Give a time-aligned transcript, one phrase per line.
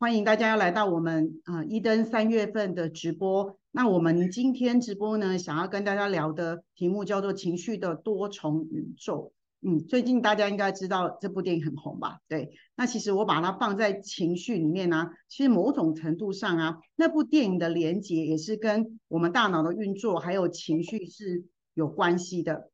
[0.00, 3.56] 欢迎大家要来到我们啊一登三月份的直播。
[3.70, 9.32] 那我们今天直播呢，想要跟大家聊的题目叫做情绪的多重宇宙。
[9.62, 12.18] 嗯，最近大家应该知道这部电影很红吧？
[12.28, 22.68] 对，那其实我把它放在情绪里面呢，其实某种程度上啊，那部电影的连接也是跟我们大脑的运作还有情绪是有关系的。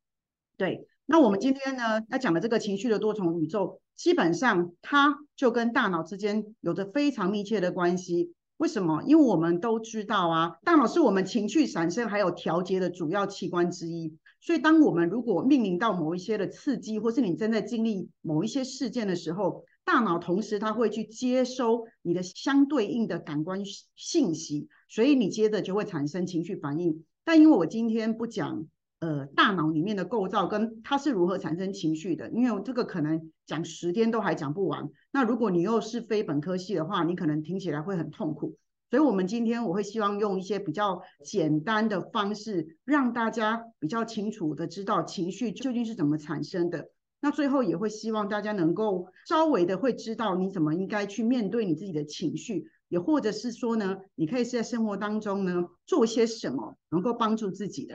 [0.57, 3.83] 对，那我们今天呢要讲的这个情绪的多重宇宙。
[4.01, 8.33] 基本上，它就跟大脑之间有着非常密切的关系。
[8.57, 9.03] 为什么？
[9.05, 14.17] 因为我们都知道啊，大脑是我们情绪产生还有调节的主要器官之一。
[14.41, 23.61] 所以，当我们如果面临到某一些的刺激，或是你正在经历某一些事件的时候，大脑同时它会去接收你的相对应的感官
[23.97, 27.05] 信息，所以你接着就会产生情绪反应。
[27.23, 28.65] 但因为我今天不讲。
[29.01, 34.91] 呃，大脑里面的构造跟它是如何产生情绪的，因为这个可能讲十天都还讲不完。
[35.11, 38.57] 那如果你又是非本科系的话，你可能听起来会很痛苦。
[38.91, 46.91] 所以，我们今天我会希望用一些比较简单的方式，让大家比较清楚的知道情绪究竟是怎么产生的。
[47.21, 57.95] 那最后也会希望大家能够稍微的会知道你怎么应该去面对你自己的情绪，也或者是说呢，你可以是在生活当中呢做些什么能够帮助自己的。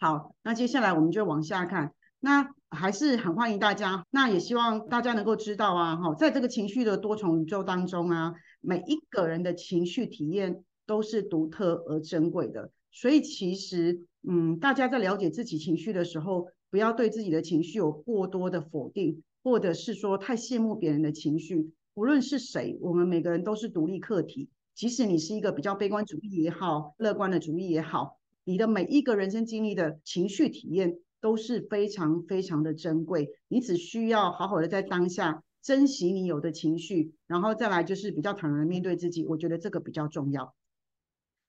[0.00, 1.94] 好，那接下来我们就往下看。
[2.20, 12.70] 那还是很欢迎大家，那也希望大家能够知道啊，哈，在这个情绪的多重宇宙当中啊，每一个人的情绪体验都是独特而珍贵的。
[12.90, 21.72] 所以其实，嗯，大家在了解自己情绪的时候，不要对自己的情绪有过多的否定，或者是说太羡慕别人的情绪。
[21.94, 24.48] 无论是谁，我们每个人都是独立客体。
[24.74, 28.18] 即使你是一个比较悲观主义也好，乐观的主义也好。
[28.44, 40.54] 你的每一个人生经历的情绪体验都是非常非常的珍贵，你只需要好好的在当下珍惜你有的情绪，然后再来就是比较坦然的面对自己，我觉得这个比较重要。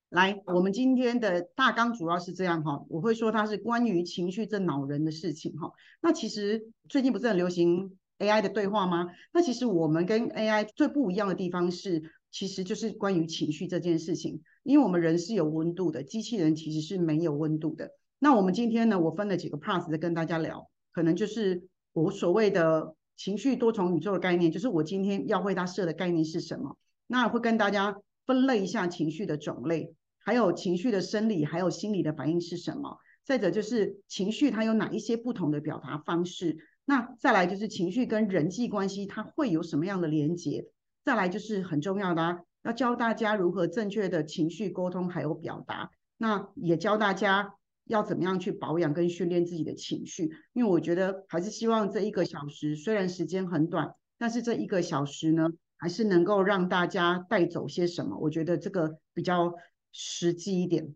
[0.09, 5.71] 来，我们今天的大纲主要是这样哈，我会说它是关于情绪这恼人的事情哈。
[6.01, 9.07] 那其实最近不是很流行 AI 的对话吗？
[9.33, 12.03] 那其实我们跟 AI 最不一样的地方是。
[12.31, 17.91] 其实就是关于情绪这件事情，因为我们人是有温度的，机器人其实是没有温度的。
[18.17, 26.75] 那我们今天呢，我分了几个 part 在跟大家聊，可能就是我所谓的情绪多重宇宙的概念，就是我今天要为它设的概念是什么。
[27.05, 27.95] 那会跟大家
[28.25, 32.97] 分类一下情绪的种类，还有情绪的生理还有心理的反应是什么。
[33.23, 36.57] 再者就是情绪它有哪一些不同的表达方式。
[36.85, 40.65] 那再来就是情绪跟人际关系它会有什么样的连接。
[41.03, 47.53] 再来就是很重要的啊，要教大家如何正确的情绪沟通还有表达，那也教大家
[47.85, 50.31] 要怎么样去保养跟训练自己的情绪。
[50.53, 58.17] 因为我觉得还是希望这一个小时虽然时间很短，但是这一个小时呢，还是能够让大家带走些什么。
[58.17, 59.53] 我觉得这个比较
[59.91, 60.95] 实际一点。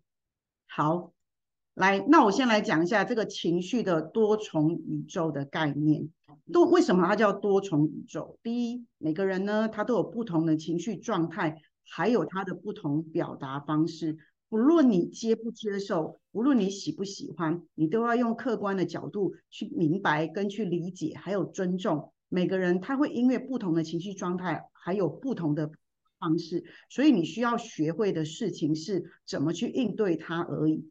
[0.67, 1.13] 好，
[1.79, 6.09] 来，那我先来讲一下这个情绪的多重宇宙的概念。
[6.51, 8.37] 多为什么它叫多重宇宙？
[8.43, 11.55] 第一，每个人呢，他都有不同的情绪状态，
[11.87, 14.17] 还有他的不同表达方式。
[14.49, 22.81] 不论你接不接受，无论你喜不喜欢，你都要用客观的角度去明白跟去理解，还有尊重每个人。
[22.81, 25.71] 他会因为不同的情绪状态，还有不同的
[26.19, 30.89] 方式，所以你需要学会的事情是怎么去应对它而已，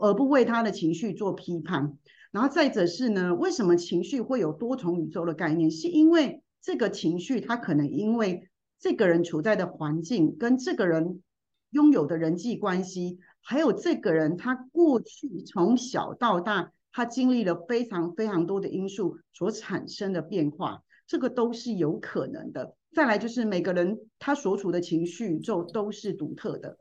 [0.00, 1.98] 而不为他的情绪做批判。
[2.32, 5.70] 然后再者是呢，为什么情绪会有多重宇宙的概念？
[5.70, 8.48] 是因为这个情绪，它可能因为
[8.78, 11.22] 这个人处在的环境，跟这个人
[11.70, 22.74] 拥有的人际关系，还有这个人他过去从小到大，他经历了非常非常多的因素所产生的变化，这个都是有可能的。
[22.92, 26.78] 再来就是每个人他所处的情绪宇宙都是独特的，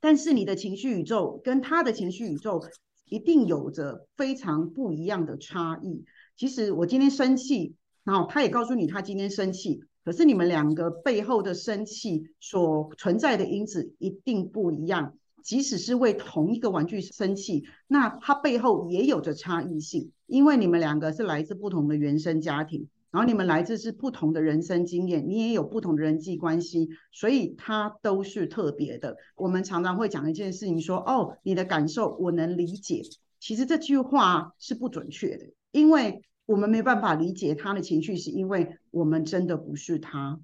[0.00, 2.62] 但是你的情绪宇宙跟他的情绪宇宙。
[3.10, 6.04] 一定有着非常不一样的差异。
[6.36, 15.14] 其实我今天生气，然后他也告诉你他今天生气，可是你们两个背后的生气所存在的因子一定不一样。
[15.42, 22.88] 即使是为同一个玩具生气，那它背后也有着差异性，因为你们两个是来自不同的原生家庭。
[23.10, 29.16] 然后你们来自是不同的人生经验，你也有不同的人际关系，所以它都是特别的。
[29.34, 33.02] 我们常常会讲一件事情，说哦，你的感受我能理解。
[33.40, 40.40] 其实这句话是不准确的，因为我们没办法理解他的情绪，是因为我们真的不是他。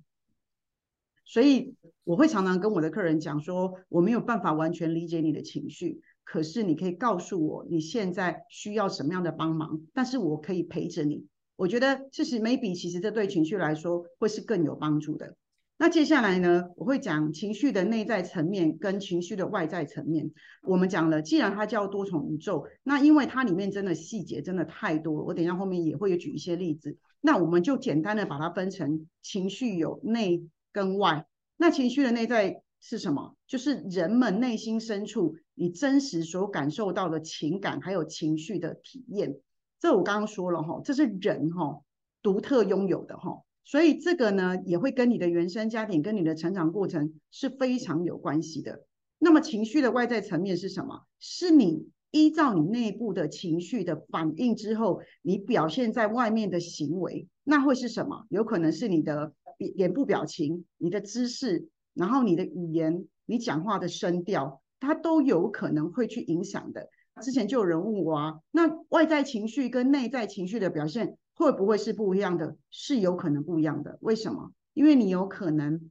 [1.27, 1.75] 所以
[2.05, 11.27] 我会常常跟我的客人讲说，我没有办法完全理解你的情绪，可是你可以告诉我你现在需要什么样的帮忙，但是我可以陪着你。
[11.57, 15.37] 我觉得，事实 maybe 其实这对情绪来说会是更有帮助的。
[15.77, 20.31] 那接下来呢，我会讲情绪的内在层面跟情绪的外在层面。
[20.63, 26.97] 我们讲了，既然它叫多重宇宙，那因为它里面真的细节真的太多，我等一下后面也会有举一些例子。
[27.21, 31.27] 那我们就简单的把它分成情绪有内跟外。
[31.57, 33.37] 那情绪的内在是什么？
[33.47, 39.37] 就是人们内心深处你真实所感受到的情感还有情绪的体验。
[39.85, 41.83] 这我刚刚说了哈，这是人哈
[42.23, 43.43] 独特拥有的哈。
[43.65, 48.87] 所以这个呢，也会跟你的原生家庭、跟你的成长过程是非常有关系的。
[49.19, 51.03] 那么情绪的外在层面是什么？
[51.21, 58.25] 是你依照你内部的情绪的反应之后，你表现在外面的行为，那会是什么？
[58.31, 66.89] 有可能是你的脸部表情、你的姿势，然后你的语言、你讲话的声调，它都有可能会去影响的。
[67.25, 71.17] 之前就有人问我啊，那外在情绪跟内在情绪的表现？
[71.35, 72.57] 会不会是不一样的？
[72.71, 73.99] 是有可能不一样的。
[74.01, 74.53] 为什么？
[74.75, 75.91] 因为你有可能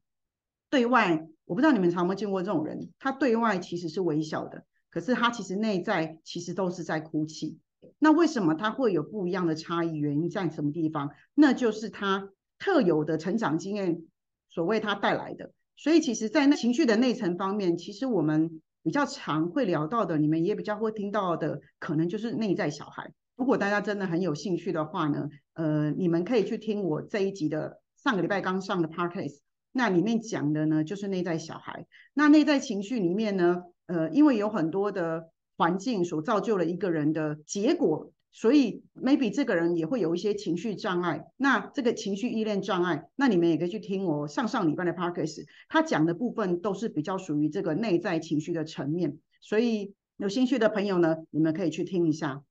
[0.70, 7.58] 对外，我不知道你们常没见过这种人，他对外其实是微笑的，可是他其实内在其实都是在哭泣。
[8.00, 9.96] 那为什么他会有不一样的差异？
[9.96, 11.10] 原因在什么地方？
[11.34, 14.04] 那就是他特有的成长经验
[14.50, 15.52] 所为他带来的。
[15.76, 23.12] 所以其实，在那情绪的内层方面，其实我们比较常会聊到的，你们也比较会听到的，可能就是内在小孩。
[23.36, 29.40] 如果大家真的很有兴趣的话呢，呃，你们可以去听我这一集的上个礼拜刚上的 podcast，
[29.72, 31.88] 那里面讲的呢就是内在小孩。
[32.14, 41.28] 那内在情绪里面呢，呃，因为有很多的环境所造就了一个人的结果，所以 maybe 这个人也会有一些情绪障碍。
[41.38, 49.20] 那这个情绪依恋障碍，那你们也可以去听我上上礼拜的 podcast，他讲的部分都是比较属于这个内在情绪的层面。
[49.40, 52.44] 所以有兴趣的朋友呢，你们可以去听一下。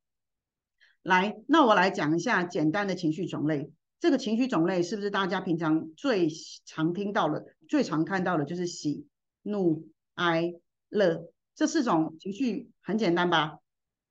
[1.02, 3.72] 来，那我来讲一下简单的情绪种类。
[3.98, 6.28] 这个情绪种类是不是大家平常最
[6.64, 9.06] 常听到的、最常看到的，就是喜、
[9.42, 10.54] 怒、哀、
[10.88, 13.58] 乐这四种情绪，很简单吧？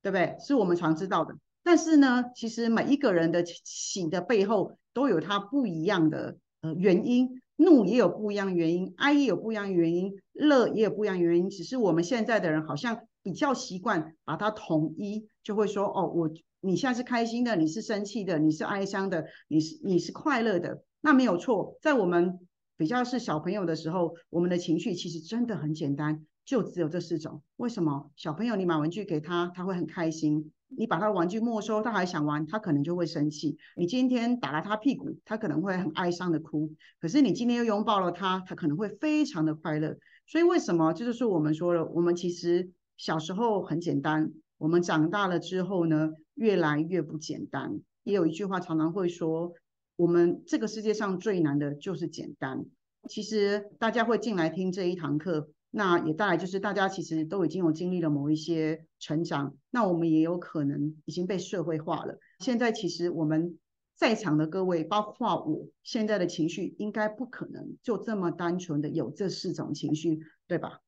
[0.01, 0.35] 对不对？
[0.39, 1.35] 是我们常知道的。
[1.63, 11.50] 但是呢，其实每一个人的喜的背后都有他不一样的呃原因，怒也有不一样原因，哀也有不一样原因，乐也有不一样原因。
[11.50, 16.31] 只是我们现在的人好像比较习惯把它统一，就会说哦，我。
[16.63, 21.80] 你现在是开心的，你是生气的，你是哀伤的，你是你是快乐的，那没有错。
[21.81, 22.48] 在我们
[22.78, 27.42] 比较是小朋友的时候，我们的情绪其实真的很简单，就只有这四种。
[27.56, 28.12] 为什么？
[28.16, 33.57] 小朋友你买玩具给他，他会很开心；你把他的玩具没收，他还想玩，他可能就会生气。
[33.75, 36.73] 你今天打了他屁股，他可能会很哀伤的哭。
[37.00, 39.97] 可是你今天又拥抱了他，他可能会非常的快乐。
[40.27, 40.94] 所以为什么？
[40.94, 46.12] 这就是我们说了，我们其实小时候很简单，我们长大了之后呢？
[46.35, 47.81] 越来越不简单。
[48.03, 49.53] 也有一句话常常会说，
[49.95, 52.65] 我们这个世界上最难的就是简单。
[53.07, 62.19] 其实大家会进来听这一堂课，那也带来就是大家其实都已经有经历了某一些成长，那我们也有可能已经被社会化了。
[62.39, 63.57] 现在其实我们
[63.95, 70.81] 在场的各位，包括我现在的情绪，应该不可能就这么单纯的有这四种情绪，对吧？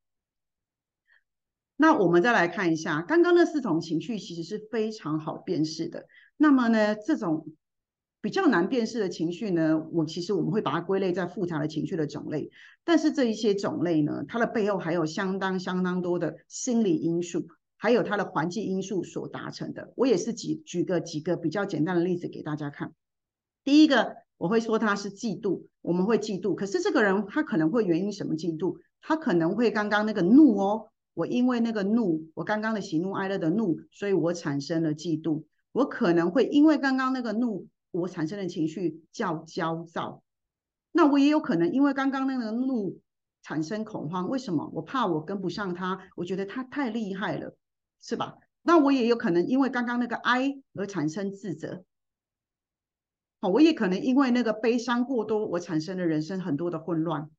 [1.77, 6.07] 那我们再来看一下，刚刚那四种情绪其实是非常好辨识的。
[6.35, 7.47] 那么呢，这种
[8.23, 12.49] 比较难辨识的情绪呢，我其实我们会把它归类在复杂的情绪的种类。
[12.85, 17.45] 但是这一些种类呢，它的背后还有相当相当多的心理因素，
[17.75, 19.91] 还有它的环境因素所达成的。
[19.97, 22.93] 我也是举举个几个比较简单的例子给大家看。
[23.65, 26.55] 第一个，我会说他是嫉妒，我们会嫉妒。
[26.55, 28.77] 可是这个人他可能会原因什么嫉妒？
[29.01, 30.87] 他可能会刚刚那个怒哦。
[31.13, 35.43] 我因为那个怒，我刚刚的喜怒哀乐的怒，所以我产生了嫉妒。
[35.73, 37.67] 我可能会因为刚刚那个怒，
[38.01, 40.23] 我产生的情绪叫焦躁。
[40.91, 42.99] 那我也有可能因为刚刚那个怒
[43.41, 44.29] 产生恐慌。
[44.29, 44.69] 为什么？
[44.73, 47.55] 我怕我跟不上他，我觉得他太厉害了，
[48.01, 48.35] 是吧？
[48.61, 51.83] 那我也有可能因为刚刚那个哀而产生自责。
[53.39, 57.29] 好，我也可能因为那个悲伤过多，我产生了人生很多的混乱，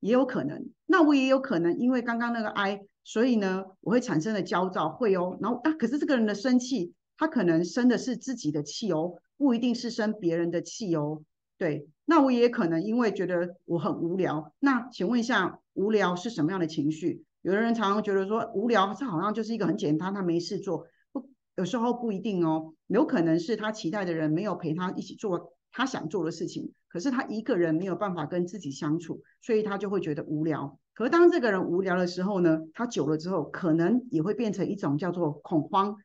[0.00, 0.70] 也有可能。
[0.86, 2.80] 那我也有可能因为刚刚那个哀。
[3.02, 11.22] 所以呢，我会产生的焦躁会哦，然后啊，可是这个人的生气，他可能生的是自己的气哦，不一定是生别人的气哦。
[11.56, 14.52] 对，那我也可能因为觉得我很无聊。
[14.58, 17.24] 那请问一下，无聊是什么样的情绪？
[17.40, 20.86] 有的人常常觉得说无聊，这好像就是一个很简单，他没事做。
[21.10, 30.78] 不，有时候不一定哦，有可能是他期待的人没有陪他一起做他想做的事情，可是他一个人没有办法跟自己相处，所以他就会觉得无聊。
[30.92, 35.96] 可当这个人无聊的时候呢，他久了之后，可能也会变成一种叫做恐慌，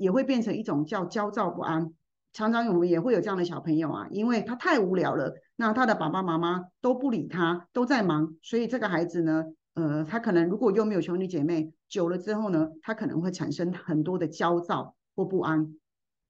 [0.00, 1.94] 也会变成一种叫焦躁不安。
[2.32, 9.44] 常常我们也会有这样的小朋友啊，因为他太无聊了，那他的爸爸妈妈都不理他，都在忙，所以这个孩子呢，
[9.74, 15.74] 呃，他可能如果又没有兄弟姐妹，久了之后呢，他可能会产生很多的焦躁或不安，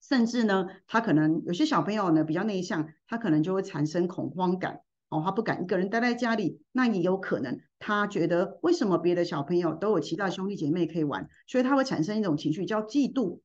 [0.00, 4.80] 甚至呢，他可能有些小朋友呢比较内向，他可能就会产生恐慌感。
[5.10, 13.40] 哦，他不敢一个人待在家里，那也有可能他觉得为什么别的小朋友都有其他兄弟姐妹可以玩，所以他会产生一种情绪叫嫉妒。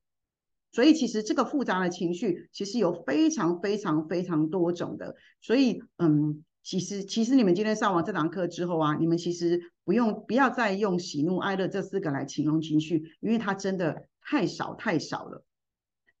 [0.74, 5.14] 所以其实这个复杂的情绪其实有非常非常非常多种的。
[5.40, 15.44] 所以嗯，其实其实你们今天上完这堂课之后啊，你们其实不用不要再用喜怒哀乐这四个来形容情绪，因为它真的太少太少了。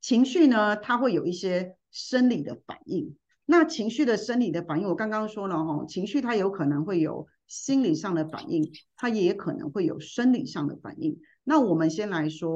[0.00, 3.16] 情绪呢，它会有一些生理的反应。
[3.46, 11.18] 那情绪的生理的反应，我刚刚说了哈，情绪它有可能会有心理上的反应，它也可能会有生理上的反应。
[11.44, 12.54] 那我们先来说，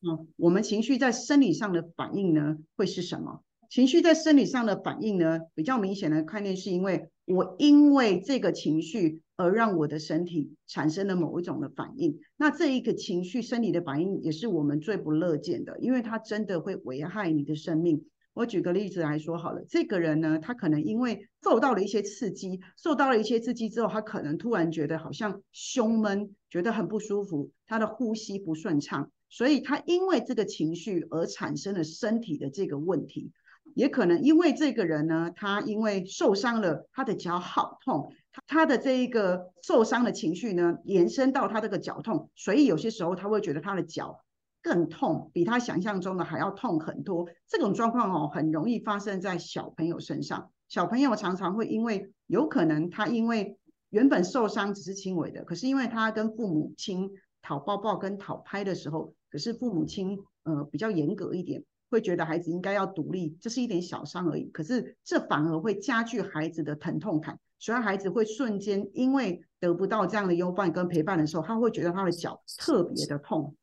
[0.00, 3.42] 嗯，我们情绪在生理上的反应呢，会是什么？
[3.68, 12.18] 情绪在生理上的反应呢，比较明显的概念是因为我因为这个情绪而让我的身体产生了某一种的反应。
[12.36, 18.06] 那这一个情绪生理的反应也是我们最不乐见的，因为它真的会危害你的生命。
[18.40, 33.30] 我举个例子来说好了，这个人呢，他可能因为受到了一些刺激，受到了一些刺激之后，他可能突然觉得好像胸闷，觉得很不舒服，他的呼吸不顺畅，所以他因为这个情绪而产生了身体的这个问题，
[33.74, 38.10] 也可能因为这个人呢，他因为受伤了，他的脚好痛，
[38.46, 44.22] 他的这一个受伤的情绪呢，延伸到他这个脚痛，所以有些时候他会觉得他的脚。
[44.62, 47.26] 更痛，比他想象中的还要痛很多。
[47.48, 50.50] 这种状况哦，很容易发生在小朋友身上。
[50.68, 57.10] 小朋友常常会因为有可能他因为原本受伤只是轻微的，可是因为他跟父母亲
[57.42, 64.44] 讨抱抱跟讨拍的时候，可是父母亲呃比较严格一点，会觉得孩子应该要独立，这是一点小伤而已。
[64.50, 73.56] 可是这反而会加剧孩子的疼痛感，所以孩子会瞬间因为得不到这样的拥抱跟陪伴的时候，他会觉得他的脚特别的痛。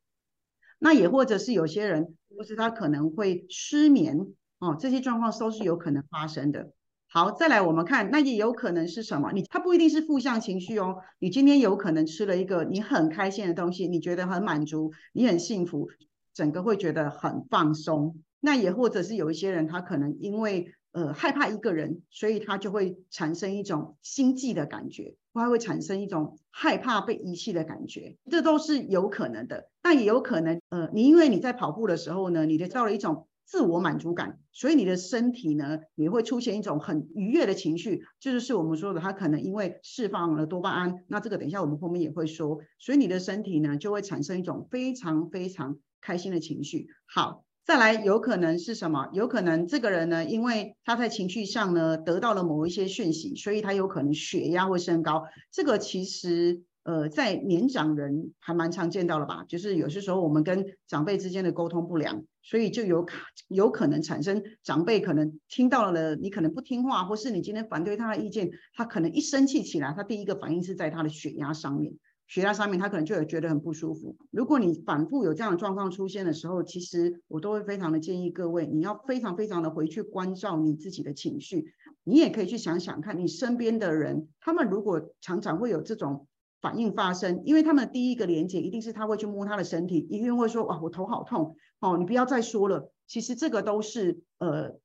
[0.79, 4.27] 那也或者是有些人，或是他可能会失眠
[4.59, 6.71] 哦，这些状况都是有可能发生的。
[7.09, 9.31] 好，再来我们看，那也有可能是什么？
[9.31, 10.97] 你他不一定是负向情绪哦。
[11.19, 15.87] 你今天有可能吃了一个你很开心的东西，你觉得很满足，你很幸福，
[16.33, 18.21] 整个会觉得很放松。
[18.39, 25.15] 那也或者是有一些人，他可能因为呃害怕一个人，所以他就会产生一种心悸的感觉。
[25.37, 29.69] 他会产生一种害怕被遗弃的感觉，这都是有可能的。
[29.81, 46.87] 但也有可能，呃，你因为你在跑步的时候呢，你的到了一种自我满足感，所以你的身体呢也会出现一种很愉悦的情绪，这就是我们说的，他可能因为释放了多巴胺，那这个等一下我们后面也会说，所以你的身体呢就会产生一种非常非常开心的情绪。
[47.05, 47.46] 好。
[47.67, 49.09] 再来，有可能是什么？
[49.11, 55.25] 有可能这个人呢，因为他在情绪上呢得到了某一些讯息，所以他有可能血压会升高。
[55.51, 59.43] 这个其实呃，在年长人还蛮常见到了吧？
[59.49, 63.05] 就是有些时候我们跟长辈之间的沟通不良，所以就有
[63.49, 71.91] 有可能产生长辈可能听到了你可能不听话，或是你今天反对他的意见，他可能一生气起来，他第一个反应是在他的血压上面。
[72.27, 74.17] 血压上面，他可能就有觉得很不舒服。
[74.31, 81.73] 如果你反复有这样的状况出现的时候，其实我都会非常的建议各位，你要非常非常的回去关照你自己的情绪。
[82.03, 86.27] 你也可以去想想看，你身边的人，他们如果常常会有这种
[86.59, 92.91] 反应发生，因为他们第一个连接一定是他会去摸他的身体，一定会说哇，我头好痛哦，你不要再说了。
[93.07, 94.77] 其实这个都是呃，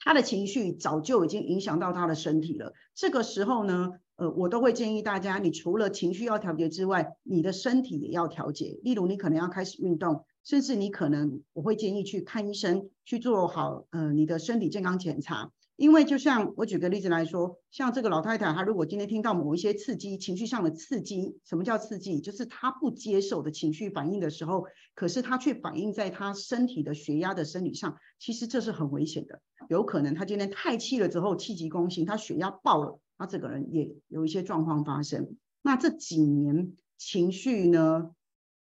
[0.00, 2.74] 他的情绪早就已经影响到他的身体了。
[2.94, 3.92] 这个时候呢？
[4.16, 8.78] 呃，我都会建议大家，你除了情绪要调节之外，你的身体也要调节。
[8.82, 15.50] 例如，你可能要开始运动，甚至你可能我会建议去看医生，去做好呃你的身体健康检查。
[15.76, 22.20] 因为就像我举个例子来说，像这个老太太，她如果今天听到某一些刺激，情绪上的刺激，什么叫刺激？
[22.20, 29.40] 就是她不接受的情绪反应的时候，可是她却反映在她身体的血压的生理上，其实这是很危险的。
[29.68, 33.00] 有可能她今天太气了之后，气急攻心，她血压爆了。
[33.16, 35.36] 他这个人也有一些状况发生。
[35.62, 38.14] 那这几年情绪呢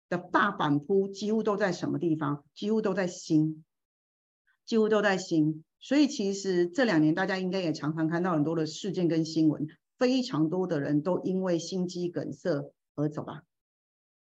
[0.08, 2.44] 的大反扑，几乎都在什么地方？
[2.54, 3.64] 几乎都在心，
[4.64, 5.64] 几乎都在心。
[5.78, 9.66] 所以其实这两年大家应该也常常看到很多的事件跟新闻，
[9.98, 13.42] 非常多的人都因为心肌梗塞而走吧，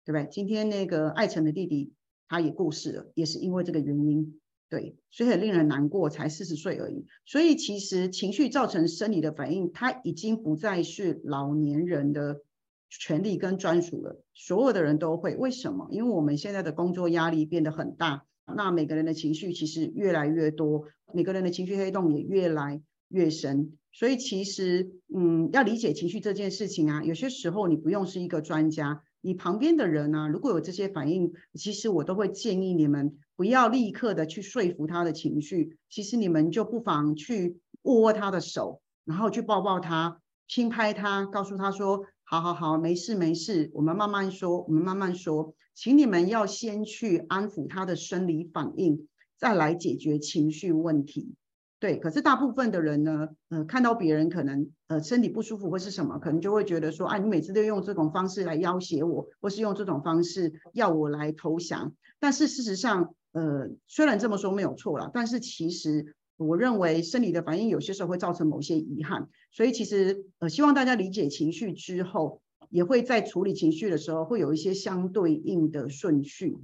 [0.05, 0.29] 对不对？
[0.31, 1.93] 今天那个艾辰的弟弟
[2.29, 4.41] 他也过世了，也是因为这个原因。
[4.73, 7.05] 对，所以很令人难过，才四十岁而已。
[7.27, 12.41] 所以其实情绪造成生理的反应，它已经不再是老年人的
[12.89, 15.37] 权利跟专属了，所有的人都会。
[15.37, 15.89] 为什么？
[15.91, 23.77] 因为我们现在的工作压力变得很大，那每个人的情绪其实越来越多，每个人的情绪黑洞也越来越深。
[23.93, 49.09] 所以其实，嗯，要理解情绪这件事情啊，有些时候你不用是一个专家，你旁边的人呢，如果有这些反应，其实我都会建议你们不要立刻的去说服他的情绪，其实你们就不妨去握握他的手，然后去抱抱他，轻拍他，告诉他说：“好好好，没事没事，我们慢慢说，我们慢慢说。”请你们要先去安抚他的生理反应，
[49.39, 51.35] 再来解决情绪问题。
[51.81, 61.95] 对，可是大部分的人呢，呃，看到别人可能呃身体不舒服或是什么，可能就会觉得说，啊，你每次都用这种方式来要挟我，或是用这种方式要我来投降。
[62.21, 69.29] 但是事实上，呃，虽然这么说没有错啦，但是其实我认为生理的反应有些时候会造成某些遗憾。
[69.51, 72.41] 所以其实呃，希望大家理解情绪之后。
[72.71, 76.57] 也会在处理情绪的时候，会有一些相对应的顺序。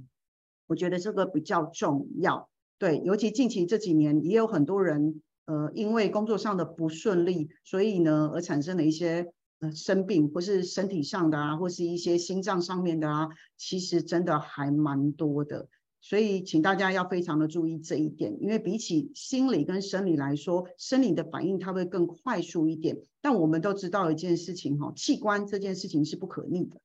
[0.65, 2.49] 我觉得这个比较重要。
[2.79, 15.67] 对，尤其近期这几年，也有很多人，呃，因为工作上的不顺利，所以呢，而产生了一些呃生病，或是身体上的啊，或是一些心脏上面的啊，其实真的还蛮多的。
[16.01, 23.01] 所以，请大家要非常的注意这一点，因为比起心理跟生理来说，生理的反应它会更快速一点。
[23.21, 26.79] 但我们都知道一件事情哈，器官这件事情是不可逆的。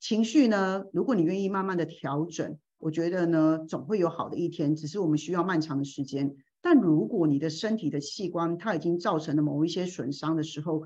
[0.00, 4.74] 情绪呢，如果你愿意慢慢的调整，我觉得呢，总会有好的一天。
[4.74, 6.34] 只是我们需要漫长的时间。
[6.60, 10.82] 但如果你的身体的器官它已经造成了某一些损伤的时候，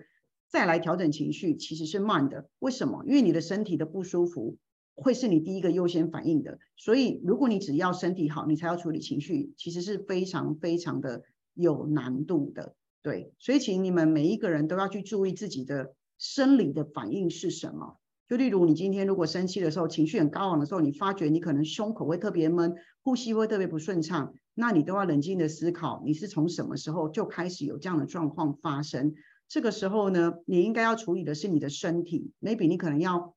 [0.49, 2.49] 再来调整情绪其实是慢的。
[2.59, 3.04] 为什么？
[3.06, 4.59] 因为你的身体的不舒服。
[4.97, 11.23] 会是你第一个优先反应的，所以如果你只要身体好，你才要处理情绪，其实是非常非常的
[11.53, 12.77] 有难度的。
[13.03, 17.99] 对，所以请你们每一个人都要去注意自己的生理的反应是什么。
[18.29, 29.13] 就例如你今天如果生气的时候，情绪很高昂的时候，你发觉你可能胸口会特别闷，呼吸会特别不顺畅，那你都要冷静的思考，你是从什么时候就开始有这样的状况发生？
[29.49, 33.34] 这个时候呢，你应该要处理的是你的身体，maybe 你可能要。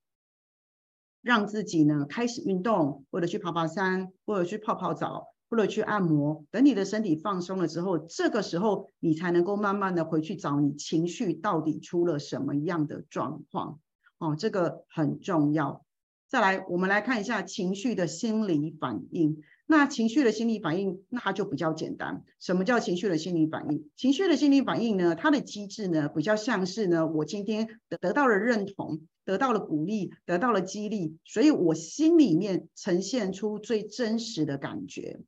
[1.27, 6.45] 让自己呢开始运动，或者去爬爬山，或者去泡泡澡，或者去按摩。
[6.52, 13.82] 等你的身体放松了之后，这个时候你才能够慢慢的回去找你情绪到底出了什么样的状况。
[14.19, 15.84] 哦，这个很重要。
[16.30, 19.41] 再来，我们来看一下情绪的心理反应。
[19.67, 22.23] 那情绪的心理反应，那它就比较简单。
[22.39, 23.89] 什么叫情绪的心理反应？
[23.95, 25.13] 情绪的心理反应呢？
[25.13, 29.01] 它的机制呢，比较像是呢，我今天得得到了认同。
[29.27, 35.19] 得到了鼓励，得到了激励，所以我心里面呈现出最真实的感觉。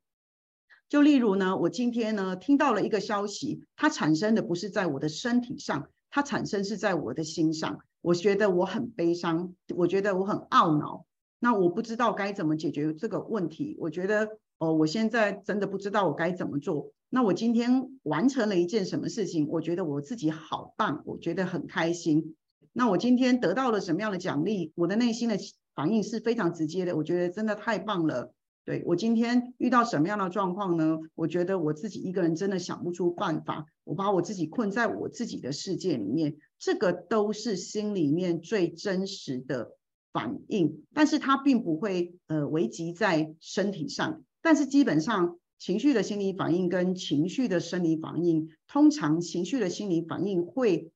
[0.88, 7.80] 就例如呢，我今天呢听到了一个消息，它产生的不是在我的身体上，它产生是在我的心上。
[7.99, 11.06] 我觉得我很悲伤，我觉得我很懊恼。
[11.39, 13.78] 那我不知道该怎么解决这个问题。
[13.80, 16.91] 我觉得哦，我现在真的不知道我该怎么做。
[17.10, 19.47] 那我今天完成了一件什么事情？
[19.47, 22.36] 我觉得我自己好棒，我觉得很开心。
[22.73, 24.73] 那我今天得到了什么样的奖励？
[24.75, 25.38] 我的内心的
[25.73, 28.34] 反应是非常直接的，我觉得真的太棒了。
[28.65, 30.99] 对我今天遇到什么样的状况呢？
[31.15, 39.71] 我觉得我自己一个人真的想不出办法，我把我自己困在我自己的世界里面，这个都是心里面最真实的
[40.12, 44.24] 反应，但是它并不会呃危及在身体上。
[44.41, 50.91] 但是基本上情绪的心理反应跟情绪的生理反应，通常情绪的心理反应会。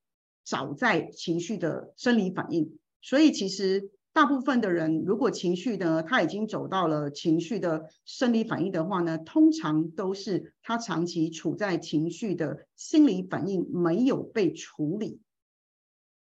[0.46, 15.18] 早在情绪的生理反应，所以其实大部分的人，如果情绪呢，他已经走到了情绪的生理反应的话呢，通常都是他长期处在情绪的心理反应没有被处理。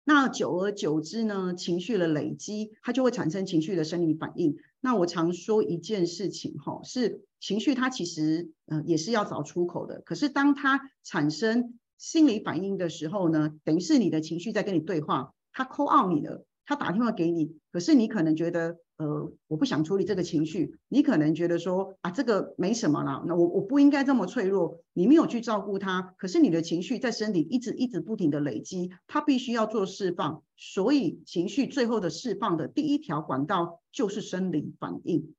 [0.07, 4.55] 那久而久之呢，情绪的累积，它就会产生情绪的生理反应。
[4.79, 11.77] 那我常说一件事情哈，是情绪它其实呃也是要找出口的，可是当它产生。
[11.99, 35.33] 心理反应的时候呢，等于是你的情绪在跟你对话，它 call out 你了，他打电话给你，可是你可能觉得，呃，我不想处理这个情绪，你可能觉得说，啊，这个没什么啦，那我我不应该这么脆弱，你没有去照顾他，可是你的情绪在身体一直一直不停的累积，他必须要做释放，所以情绪最后的释放的第一条管道就是生理反应，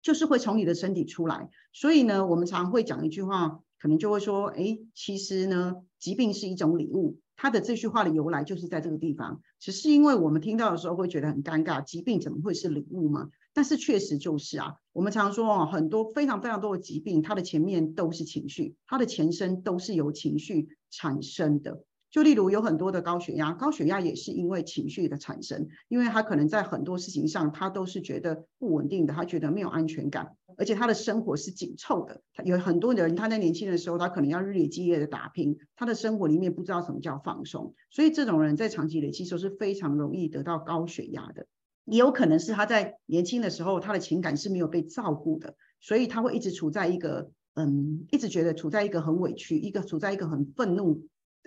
[0.00, 3.60] 就是会从你的身体出来，所以呢，我们常会讲一句话。
[3.78, 7.18] 可能就会说，哎，其实呢，疾病是一种礼物。
[7.36, 13.28] 他的这句话的由来就是在这个地方，只是因为我们听到的时候会觉得很尴尬，疾病怎么会是礼物嘛？
[13.52, 21.84] 但是确实就是啊，我们常说哦，很多非常非常多的疾病，它的前面都是情绪，它的前身都是由情绪产生的。
[22.10, 32.22] 就例如有很多的高血压，高血压也是因为情绪的产生，因为他可能在很多事情上他都是觉得不稳定的，他觉得没有安全感，而且他的生活是紧凑的。
[32.44, 41.46] 有很多人他在年轻的时候，他可能要日以继夜的打拼，他的生活里面不知道什么叫放松，所以这种人在长期累积时候是非常容易得到高血压的。
[41.84, 51.06] 也有可能是他在年轻的时候，他的情感是没有被照顾的，所以他会一直处在一个嗯，一直觉得处在一个很委屈，一个处在一个很愤怒。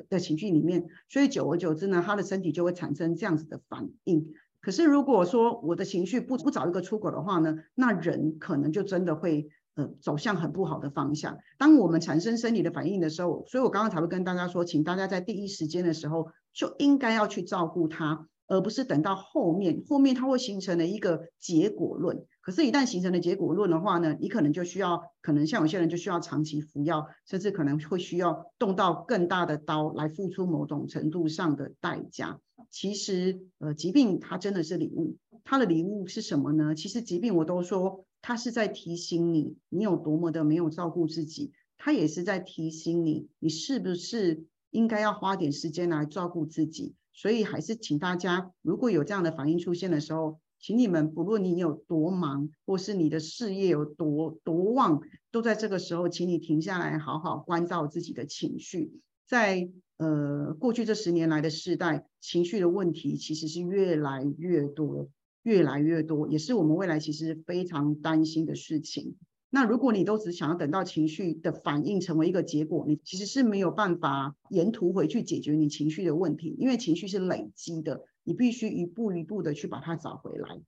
[0.09, 4.33] 的情绪里面，所以久而久之呢，他的身体就会产生这样子的反应。
[4.61, 11.37] 可是如果说我的情绪不不找一个出口的话呢，那人可能就真的会呃走向很不好的方向。
[11.57, 18.27] 当我们产生生理的反应的时候，所以我刚刚才会跟大家说，请大家在第一时间的时候就应该要去照顾他。
[18.51, 22.25] 而不是等到后面，后面它会形成了一个结果论。
[22.49, 32.39] 可是，一旦形成了结果论的话呢，你可能就需要，可能像有些人就需要长期服药，甚至可能会需要动到更大的刀来付出某种程度上的代价。
[32.71, 36.73] 其实，呃，疾病它真的是礼物，它的礼物是什么呢？
[36.73, 46.95] 其实，疾病我都说，它是在提醒你，你有多么的没有照顾自己，它也是在提醒你，你是不是应该要花点时间来照顾自己。
[47.13, 58.91] 所以还是请大家，如果有这样的反应出现的时候，请你们不论你有多忙，或是你的事业有多多旺，都在这个时候，请你停下来，好好关照自己的情绪。
[59.25, 65.09] 在呃过去这十年来的世代，情绪的问题其实是越来越多，
[65.43, 69.15] 越来越多，也是我们未来其实非常担心的事情。
[69.51, 80.61] 那如果你都只想要等到情绪的反应成为一个结果，你其实是没有办法沿途回去解决你情绪的问题，因为情绪是累积的，你必须一步一步的去把它找回来。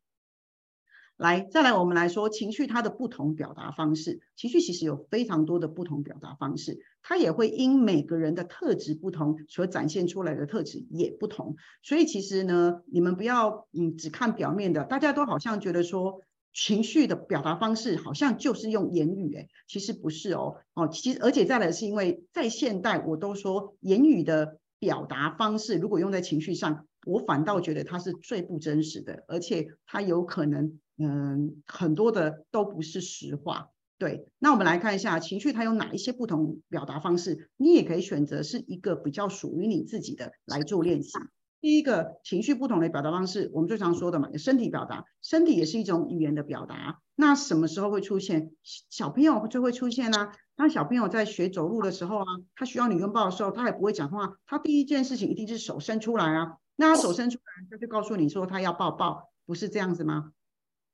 [1.16, 16.24] 来，再来我们来说情绪它的不同表达方式，情绪其实有非常多的不同表达方式，它也会因每个人的特质不同所展现出来的特质也不同，所以其实呢，你们不要嗯只看表面的，大家都好像觉得说。
[16.54, 33.70] 情绪的表达方式好像就是用言语，哎，其实不是哦，哦，其实而且再来是因为在现代，我都说言语的表达方式如果用在情绪上，我反倒觉得它是最不真实的，而且它有可能，嗯，很多的都不是实话。
[33.98, 41.12] 对，那我们来看一下情绪它有哪一些不同表达方式，你也可以选择是一个比较属于你自己的来做练习。
[41.60, 47.00] 第一个情绪不同的表达方式，我们最常说的嘛，身体表达，身体也是一种语言的表达。
[47.16, 48.52] 那什么时候会出现？
[48.64, 50.32] 小朋友就会出现啊。
[50.56, 56.58] 当小朋友在学走路的时候啊，他需要你拥抱的时候，他也不会讲话，他第一件事情一定是手伸出来啊。
[56.82, 60.32] 那他手伸出来，他就告诉你说他要抱抱，不是这样子吗？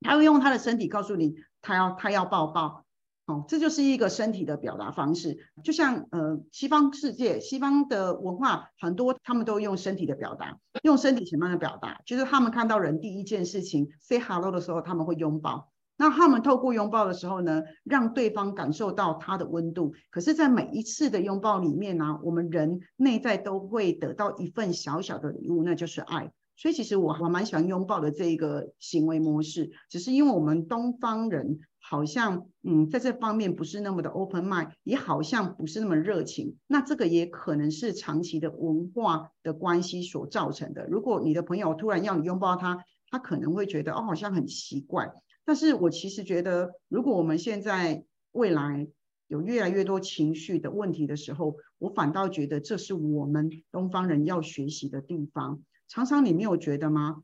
[0.02, 2.84] 他会用他的身体告诉你，他要他要抱抱。
[3.24, 12.02] 哦，这就是一个身体的表达方式，就像呃西方世界、西方的文化很多，他们都用身体的表达，用身体什么样的表达？
[12.04, 15.70] 就是他们看到人第一件事情 say hello 的时候，他们会拥抱。
[15.98, 19.92] 那他们透过拥抱的时候呢，让对方感受到他的温度。
[20.10, 26.32] 可是，在每一次的拥抱里面呢，我们人内在都会得到一份小小的礼物，那就是爱。
[26.56, 31.58] 所以，其实我我蛮喜欢拥抱的这一个行为模式，只是因为我们东方人。
[31.80, 36.58] 好像嗯，在这方面不是那么的 open mind，也好像不是那么热情。
[36.66, 40.86] 那这个也可能是长期的文化的关系所造成的。
[40.86, 45.10] 如果你的朋友突然要你拥抱他，他可能会觉得哦，好像很奇怪。
[45.48, 48.86] 但是我其实觉得，如果我们现在未来
[49.28, 55.62] 有越来越多情绪的问题的时候，我反倒觉得这是我们东方人要学习的地方。
[55.88, 57.22] 常常你没有觉得吗？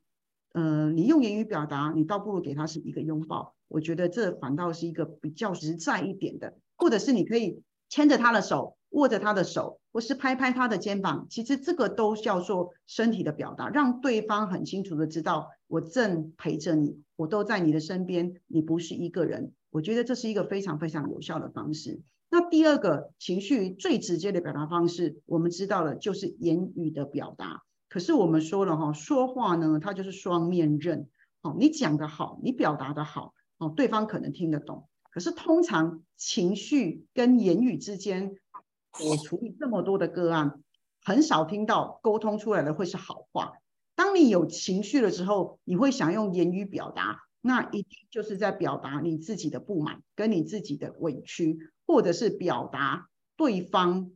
[0.55, 3.55] 呃，你用言语表达，你倒不如给他是一个拥抱。
[3.69, 7.61] 我觉得这反倒是一个比较实在一点的，或者是你可以
[7.91, 11.27] 牵着他的手，握着他的手，或是拍拍他的肩膀。
[11.29, 19.53] 其实这个都叫做身体的表达，让对方很清楚的知道我正陪着你，我都在你的身边，你不是一个人。
[19.71, 22.01] 我觉得这是一个非常非常有效的方式。
[22.31, 27.65] 那第二个情绪最直接的表达方式，我们知道了就是言语的表达。
[27.89, 31.09] 可是我们说了哈，说话呢，它就是双面刃。
[31.43, 34.89] 哦，你讲的好，你表达的好，哦，对方可能听得懂。
[35.11, 38.37] 可是通常情绪跟言语之间，
[39.05, 40.63] 我处理这么多的个案，
[41.03, 43.55] 很少听到沟通出来的会是好话。
[43.95, 54.13] 当你有情绪了之后，你会想用言语表达，那一定就是在表达你自己的不满，跟你自己的委屈，或者是表达对方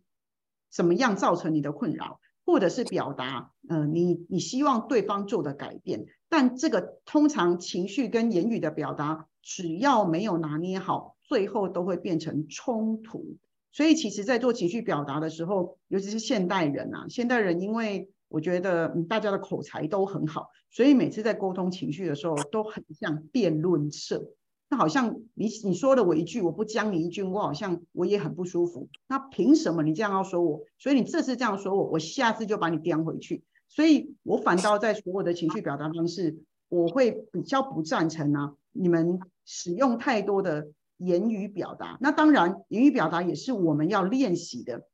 [0.71, 2.21] 怎么样造成你的困扰。
[2.45, 13.37] 或者是表达，呃，你你希望对方做的改变，但这个通常情绪跟言语的表达，只要没有拿捏好，最后都会变成冲突。
[13.71, 24.33] 所以其实，在做情绪表达的时候，尤其是现代人啊，现代人因为我觉得大家的口才都很好，所以每次在沟通情绪的时候，都很像辩论社。
[24.71, 28.89] 那好像你你说了我一句，我不将你一句，我好像我也很不舒服。
[29.07, 30.61] 那凭什么你这样要说我？
[30.79, 33.43] 所以你这次这样说我，我下次就把你颠回去。
[33.67, 36.37] 所以我反倒在所有的情绪表达方式，
[36.69, 41.97] 我会比较不赞成啊，你们使用太多的言语表达。
[42.01, 44.87] 那当然，言语表达也是我们要练习的。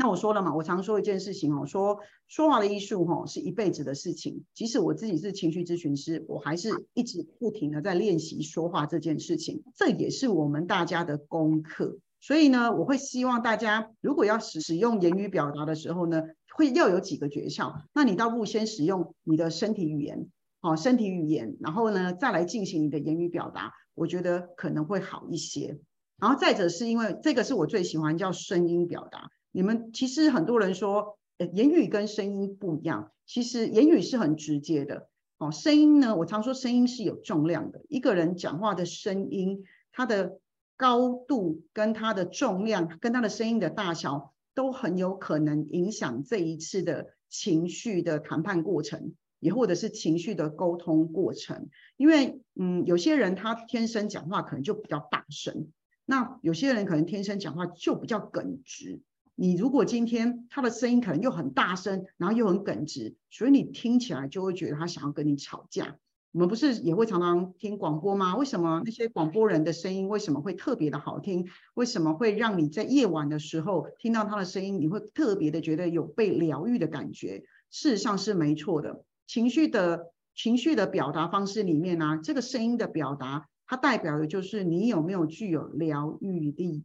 [0.00, 4.44] 那我说了嘛，我常说一件事情哦，说说话的艺术哈是一辈子的事情。
[4.54, 9.62] 即使我自己是情绪咨询师，我还是一直不停的在练习说话这件事情。
[9.76, 11.98] 这也是我们大家的功课。
[12.18, 16.22] 所以呢，我会希望大家如果要使使用言语表达的时候呢，
[16.56, 17.82] 会要有几个诀窍。
[17.92, 20.30] 那你倒不如先使用你的身体语言，
[20.62, 25.78] 好，身体语言，然后呢再来进行你的言语表达，我觉得可能会好一些。
[26.18, 29.28] 然后再者是因为这个是我最喜欢叫声音表达。
[29.52, 33.12] 你们其实很多人说，呃，言语跟声音不一样。
[33.26, 35.08] 其实言语是很直接的，
[35.38, 37.82] 哦，声音呢，我常说声音是有重量的。
[37.88, 40.40] 一个人讲话的声音，它的
[40.76, 51.68] 高度跟它的重量，跟它的声音的大小，都很有可能影响这一次的情绪的谈判过程，也或者是情绪的沟通过程。
[51.96, 55.68] 因为，嗯，有些人他天生讲话可能就比较大声，
[56.04, 59.00] 那有些人可能天生讲话就比较耿直。
[59.34, 65.96] 你如果今天他的声音可能又很大声，然后又很耿直，所以你听起来就会觉得他想要跟你吵架。
[66.32, 68.36] 我们不是也会常常听广播吗？
[68.36, 71.48] 为什么那些广播人的声音为什么会特别的好听？
[71.74, 77.42] 为什么会让你在夜晚的时候听到他的声音，你会特别的觉得有被疗愈的感觉？
[77.70, 79.04] 事实上是没错的。
[79.26, 86.84] 情绪的情绪的表达方式里面呢，这个声音的表达，它代表的就是你有没有具有疗愈力。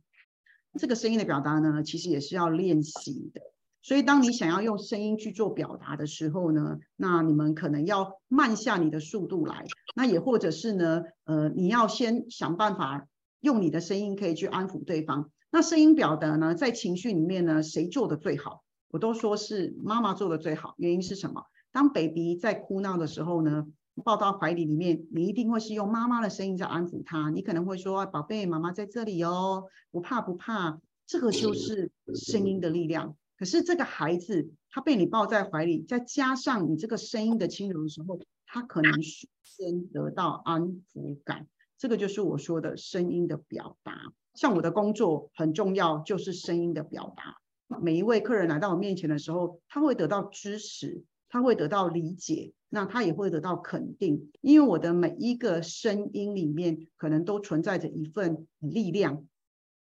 [0.78, 3.42] 这个声音的表达呢，其实也是要练习的。
[3.82, 9.64] 所以，当你想要用声音去做表达的时候呢，那你们可能要慢下你的速度来。
[9.96, 13.08] 那也或者是呢，呃，你要先想办法
[13.42, 15.30] 用你的声音可以去安抚对方。
[15.52, 18.64] 那声音表达呢，在情绪里面呢，谁做的最好？
[18.90, 20.74] 我都说是妈妈做的最好。
[20.78, 21.44] 原因是什么？
[21.72, 23.68] 当 baby 在哭闹的时候呢？
[24.04, 27.30] 抱到怀里里面，你一定会是用妈妈的声音在安抚他。
[27.30, 33.16] 你可能会说：“宝贝，妈妈在这里哦，不怕不怕。”这个就是声音的力量。
[33.38, 41.48] 可是这个孩子他被你抱在怀里，再加上你这个声音的轻柔的时候，他可能先得到安抚感。
[41.78, 43.94] 这个就是我说的声音的表达。
[44.34, 47.38] 像我的工作很重要，就是声音的表达。
[47.82, 51.04] 每一位客人来到我面前的时候，他会得到支持，
[51.36, 52.54] 他会得到理解。
[52.70, 59.26] 那他也会得到肯定，因为我的每一个声音里面可能都存在着一份力量，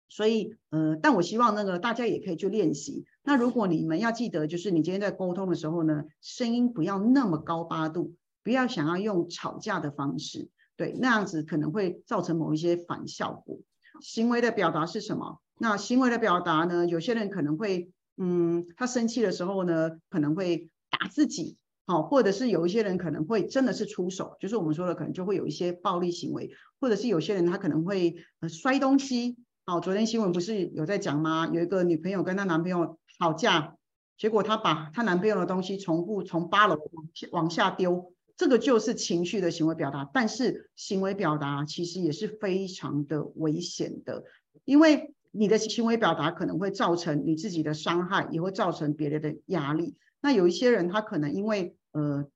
[0.09, 3.05] 所以呃，但我希望那个大家也可以去练习。
[3.23, 13.59] 那如果你们要记得，就是你今天在沟通的时候呢，声音不要那么高八度，不要想要用吵架的方式，对，那样子可能会造成某一些反效果。
[14.03, 15.39] 行为的表达是什么？
[15.59, 16.87] 那行为的表达呢？
[16.87, 20.69] 有些人可能会，嗯，他生气的时候呢，可能会
[21.03, 21.57] 打自己。
[21.85, 29.37] 好，或者是有一些人可能会真的是出手，就是我们说的可能就会有一些暴力行为，或者是有些人他可能会呃摔东西。
[29.67, 31.51] 好，昨天新闻不是有在讲吗？
[31.53, 33.77] 有一个女朋友跟她男朋友吵架，
[34.17, 40.09] 结果她把她男朋友的东西从不从八楼往往下丢，这个就是情绪的行为表达。
[40.15, 44.23] 但是行为表达其实也是非常的危险的，
[44.65, 49.97] 因为你的行为表达可能会造成你自己的伤害，也会造成别人的压力。
[50.23, 52.27] 那有一些人，他可能因为呃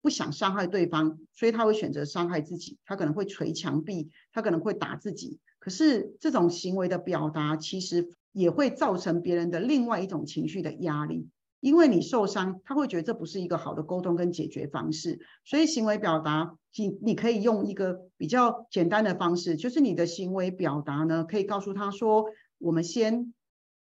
[0.00, 2.78] 不想伤害对方，所以他会选择伤害自己。
[2.84, 5.40] 他可能会捶墙壁，他可能会打自己。
[5.58, 11.28] 可是这种行为的表达，其实也会造成别人的另外一种情绪的压力。
[11.60, 15.20] 因为你受伤，他会觉得这不是一个好的沟通跟解决方式。
[15.44, 22.26] 所以行为表达，你你可以用一个比较简单的方式，就是你的行为表达呢，可以告诉他说：
[22.58, 23.32] 我们先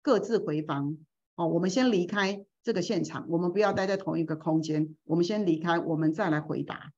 [0.01, 0.97] 各自回房，
[1.41, 2.45] 哦，我们先离开。
[2.63, 6.91] 这个现场，我们不要待在同一个空间，我们先离开，我们再来回答。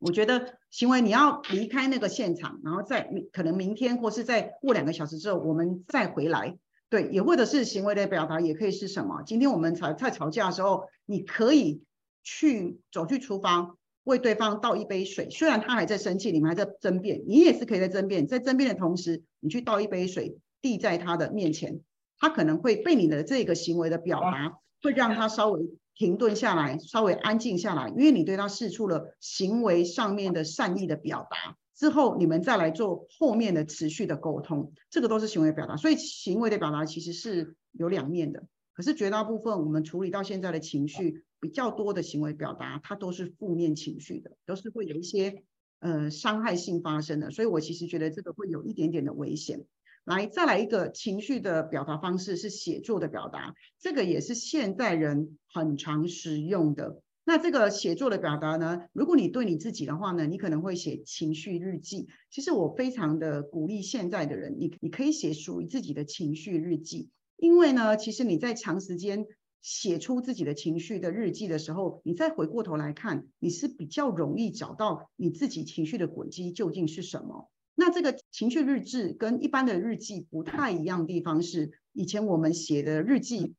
[0.00, 6.58] 我觉得行为你要离开那个现场，然后再可能明天或是在过两个小时之后，我们再回来。
[6.88, 9.22] 对，也或者是行为的表达，也可以是什么？
[9.24, 11.80] 今天我们吵在吵架的时候，你可以
[12.24, 21.78] 去走去厨房为对方倒一杯水，虽然他还在生气，你们还在争辩，你也是可以在争辩，在争辩的同时，你去倒一杯水递在他的面前，
[22.18, 24.58] 他可能会被你的这个行为的表达。
[24.80, 25.60] 会让他稍微
[25.96, 35.76] 停顿下来，稍微安静下来，因为你对他示出了行为上面的善意的表达，之后你们再来做后面的持续的沟通，这个都是行为表达。
[35.76, 38.46] 所以行为的表达其实是有两面的。
[38.72, 45.42] 可是绝大部分我们处理到现在的情绪比较多的行为表达，它都是负面情绪的，都是会有一些
[45.80, 47.32] 呃伤害性发生的。
[47.32, 49.64] 所以我其实觉得这个会有一点点的危险。
[50.08, 57.02] 来，再来一个情绪的表达方式是写作的表达，这个也是现代人很常使用的。
[57.24, 62.08] 那这个写作的表达呢，如果你对你自己的话呢，你可能会写情绪日记。
[62.30, 69.26] 其实我非常的鼓励现在的人，你你可以写属于自己的情绪日记，因为呢，其实你在长时间
[69.60, 77.50] 写出自己的情绪的日记的时候，你再回过头来看，你是比较容易找到你自己情绪的轨迹究竟是什么。
[77.80, 83.54] 那这个情绪日志跟一般的日记不太一样的地方是，以前我们写的日记，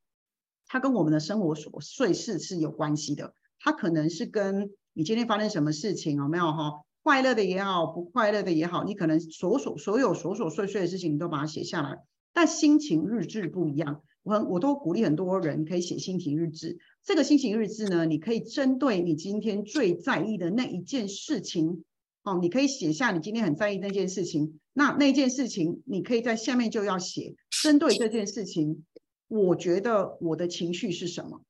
[0.67, 3.33] 它跟我们的生活琐碎事是有关系的。
[3.59, 6.81] 它可能是跟你今天发生什么事情有没有哈？
[7.01, 11.99] 快乐的也好，不快乐的也好，你可能所所所有琐琐碎碎的事情，你都把它写下来。
[12.33, 16.77] 但心情日志不一样，我我都鼓励很多人可以写心情日志。
[17.05, 21.85] 这个心情日志呢，你可以针对你今天最在意的那一件事情。
[22.29, 28.85] 哦，你可以写下你今天很在意那件事情，那那件事情你可以在下面就要写，针对这件事情，
[29.27, 31.41] 我觉得我的情绪是什么？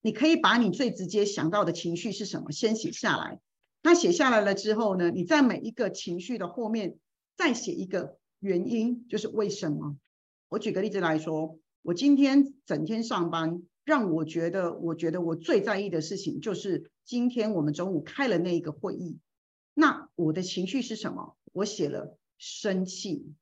[0.00, 3.40] 你可以把你最直接想到的情绪是什么先写下来。
[3.82, 6.98] 那写下来了之后呢，你在每一个情绪的后面
[7.36, 9.96] 再写一个原因，就是为什么？
[10.48, 13.62] 我举个例子来说，我今天整天上班。
[13.84, 19.18] 让我觉得，我觉得我最在意的事情就是今天我们中午开了那一个会议。
[19.74, 21.36] 那我的情绪是什么？
[21.52, 23.32] 我写了生气，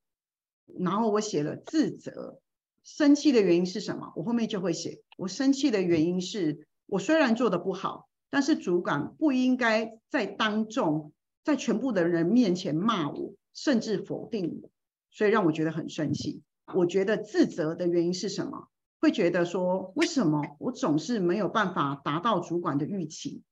[0.79, 2.41] 然后我写了自责。
[2.83, 4.13] 生气的原因是什么？
[4.17, 11.13] 我后面就会写，我生气的原因是我虽然做的不好，但是主管不应该在当众
[11.45, 14.71] 在全部的人面前骂我，甚至否定我，
[15.11, 16.43] 所以让我觉得很生气。
[16.75, 18.69] 我觉得自责的原因是什么？
[19.03, 23.43] 会觉得说，为什么我总是没有办法达到主管的预期？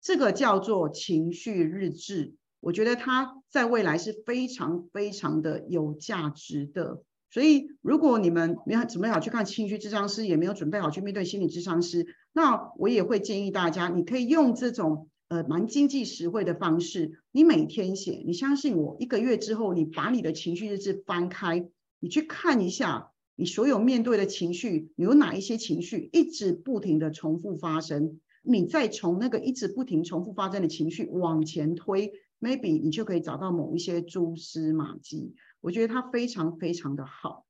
[0.00, 2.36] 这个叫做情绪日志。
[2.60, 7.02] 我觉得它在未来是非常非常的有价值的。
[7.28, 18.22] 所以，如果你们没有准备好去看情绪智商师，也没有准备好去面对心理智商师，那我也会建议大家，你可以用这种呃蛮经济实惠的方式，你每天写。
[18.24, 21.68] 你相信我，一个月之后，你把你的情绪日志翻开，
[21.98, 23.09] 你去看一下。
[23.40, 28.20] 你所有面对的情绪，有哪一些情绪一直不停的重复发生？
[28.42, 35.34] 你再从那个一直不停重复发生的情绪往前推，maybe 你就可以找到某一些蛛丝马迹。
[35.62, 37.46] 我觉得它非常非常的好。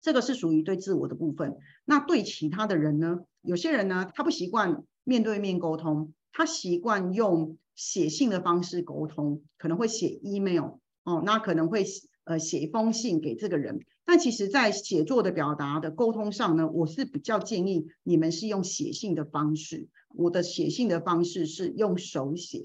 [0.00, 1.58] 这个是属于对自我的部分。
[1.84, 3.18] 那对其他的人呢？
[3.42, 11.84] 有些人呢，他不习惯面对面沟通，他习惯用写信的方式沟通，可能会写 email 哦，那可能会
[12.28, 13.80] 呃写一封信给这个人。
[14.04, 19.88] 但其实，在写作的表达的沟通上呢，我是比较建议你们是用写信的方式。
[20.14, 22.62] 我的写信的方式是用手写，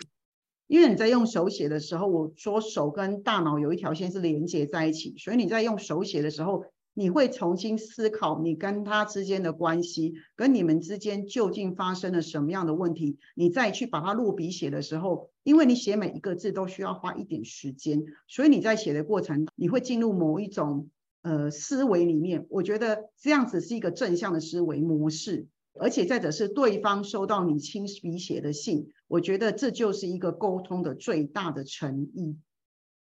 [0.67, 13.17] 因为你在用手写的时候，我说手跟大脑有一条线是连接在一起，所以你在用手写的时候，你会重新思考你跟他之间的关系，跟你们之间究竟发生了什么样的问题。
[13.35, 20.89] 你再去把它落笔写的时候，因为你写每一个字都需要花一点时间，所以你在写的过程，你会进入某一种。
[21.25, 25.47] 呃，思维里面，我觉得这样子是一个正向的思维模式，
[25.79, 32.35] 而且再者是对方收到你亲笔写的信，我觉得这就是一个沟通的最大的诚意。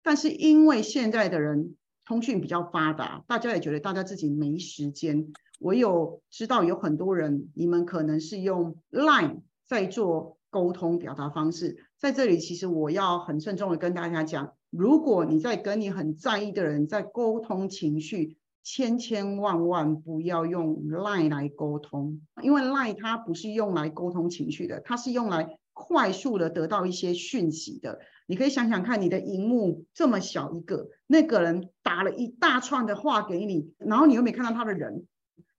[0.03, 1.77] 但是因为现在的人
[2.09, 5.31] 通讯比较发达，大家也觉得大家自己没时间。
[5.61, 14.55] 我有知道有很多人，你们可能是用 Line 在做沟通表达方式，在这里其实我要很慎重的跟大家讲。
[14.71, 28.01] 如果你在跟你很在意的人在沟通情绪，千千万万不要用 Line 来沟通，因为 Line 它不是用来沟通情绪的，它是用来快速的得到一些讯息的。
[28.29, 35.07] 你可以想想看，你的荧幕这么小一个，那个人打了一大串的话给你，然后你又没看到他的人，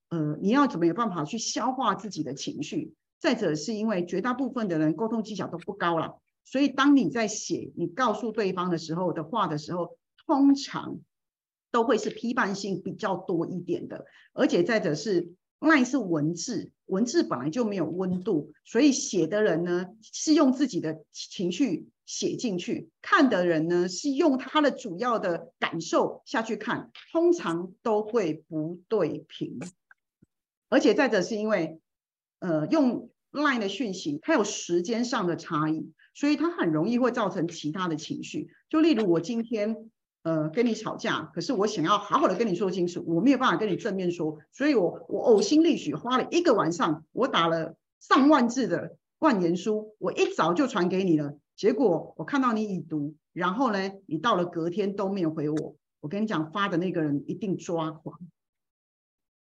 [0.10, 2.94] 呃，你要怎么有办法去消化自己的情绪？
[3.20, 6.22] 再者是因为绝大部分的人沟通技巧都不高了。
[6.46, 11.00] 所以，当你在写你告诉对方的时候的话的时候，通常
[11.72, 14.06] 都会是批判性比较多一点的。
[14.34, 29.60] 而且再者是，line 是文字，文字本来就没有温度，所以写的人呢是用自己的情绪写进去，看的人呢是用他的主要的感受下去看，通常都会不对平。
[30.70, 31.80] 而且再者是因为，
[32.40, 35.92] 呃，用 line 的讯息，它有时间上的差异。
[36.16, 38.50] 所以它很容易会造成其他的情绪。
[38.68, 39.90] 就例如我今天
[40.24, 58.20] 呃跟你吵架，可是我想要好好的跟你说清楚，我没有办法跟你正面说，所以我我呕心沥血花了一个晚上，我打了上万字的万言书，我一早就传给你了，结果我看到你已读，然后呢，你到了隔天都没有回我，我跟你讲发的那个人一定抓狂。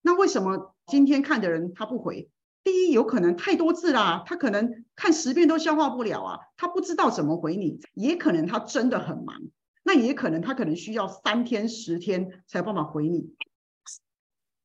[0.03, 2.29] 那为什么今天看的人他不回？
[2.65, 9.43] 第一，有可能太多字啦，他可能看十遍都消化不了啊，他不知道怎么回你；也可能他真的很忙，
[9.83, 13.35] 那也可能他可能需要三天、十天才有办法回你。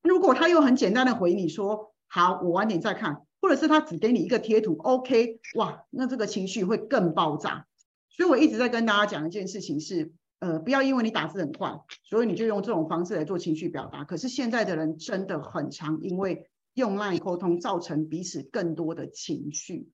[0.01, 7.67] 如果他又很简单的回你说“好，我晚点再看”，或者是他只给你一个贴图，OK，哇，那这个情绪会更爆炸。
[8.09, 10.13] 所以我一直在跟大家讲一件事情是。
[10.39, 14.03] 呃，不要因为你打字很快，所以你就用这种方式来做情绪表达。
[14.03, 19.89] 可是现在的人真的很常因为用 LINE 沟通，造成彼此更多的情绪。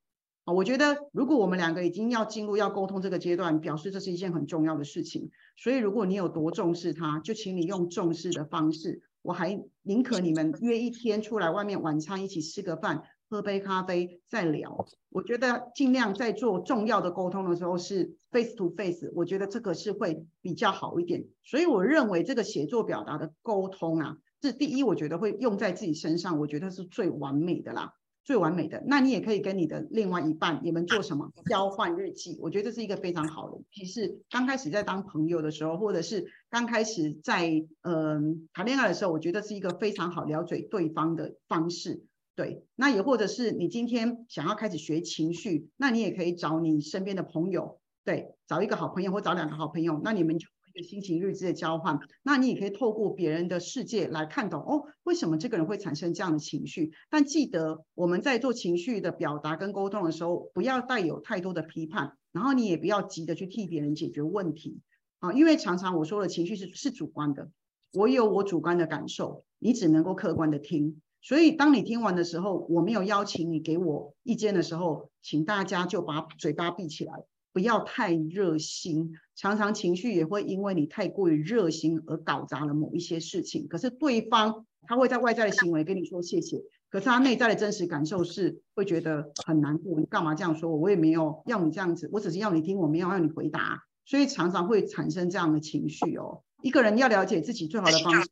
[0.46, 5.32] 啊，我觉得如果我们两个已经要进入要沟通这个阶段，表示这是一件很重要的事情。
[5.56, 9.02] 所以如果你有多重视他，就请你用重视的方式。
[9.22, 13.04] 我还宁可你们约一天出来外面晚餐一起吃个饭。
[13.30, 21.26] 喝杯咖啡再聊，我觉得尽量在做重要的沟通的时候是 face to face，我觉得这个是会比较好一点。
[21.44, 28.84] 所以我认为这个写作表达的沟通啊，是第一，我觉得会用在自己身上，我觉得是最完美的啦，最完美的。
[28.86, 33.60] 那你也可以跟你的另外一半，你们做什么交换日记，我觉得这是一个非常好的。
[33.72, 42.04] 其实刚开始在当朋友的时候，或者是刚开始在嗯谈恋爱的时候，我觉得是一个非常好了解对方的方式。
[42.36, 50.48] 对，那也或者是你今天想要开始学情绪，那你也可以找你身边的朋友，对，找一个好朋友或找两个好朋友，那你们就
[50.82, 56.94] 心情日志的交换，那你也可以透过别人的世界来看懂哦，为什么这个人会产生这样的情绪？
[57.10, 64.80] 但记得我们在做情绪的表达跟沟通的时候，不要带有太多的批判，然后你也不要急着去替别人解决问题
[65.20, 67.52] 啊，因为常常我说的情绪是是主观的，
[67.94, 71.02] 我有我主观的感受，你只能够客观的听。
[71.26, 79.14] 所以，当你听完的时候，我没有邀请你给我意见的时候，请大家就把嘴巴闭起来，不要太热心。
[79.36, 83.68] 常常情绪也会因为你太过于热心而搞砸了某一些事情。
[83.68, 90.00] 可是对方他会在外在的行为跟你说谢谢，可是他内在的真实感受是会觉得很难过。
[90.00, 90.78] 你干嘛这样说我？
[90.78, 93.84] 我也没有要你这样子，我只是要你听，我没有要你回答。
[94.06, 96.44] 所以常常会产生这样的情绪哦。
[96.62, 98.30] 一个人要了解自己最好的方式。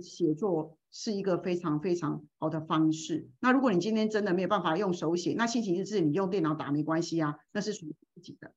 [0.00, 3.28] 写作是一个非常非常好的方式。
[3.40, 8.52] 那如果你今天真的没有办法用手写，那心情日志你用电脑打没关系啊，那是属于自己的。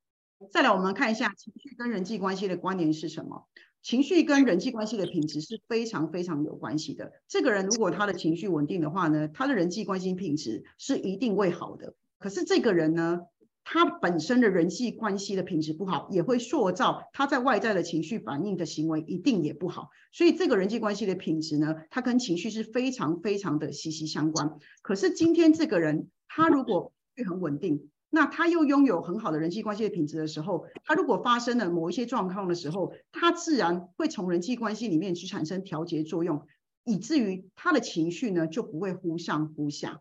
[0.51, 3.47] 再来，我们看一下情绪跟人际关系的关联是什么？
[3.81, 7.11] 情绪跟人际关系的品质是非常非常有关系的。
[7.27, 11.93] 这个人如果他的情绪稳定的话呢，他的人际关系品质是一定会好的。
[12.17, 13.21] 可是这个人呢？
[13.67, 19.89] 他本身的人际关系的品质不好，也会塑造他在外在的情绪反应的行为一定也不好。
[20.11, 24.59] 所以这个人际关系的品质呢，它跟情绪是非常非常的息息相关。
[24.83, 26.93] 可是今天这个人，他如果
[27.27, 36.47] 很稳定，那他又拥有很好的人际关系的品质的时候，他如果发生了某一些状况的时候，他自然会从人际关系里面去产生调节作用，
[36.85, 39.99] 以至于他的情绪呢就不会忽上忽下。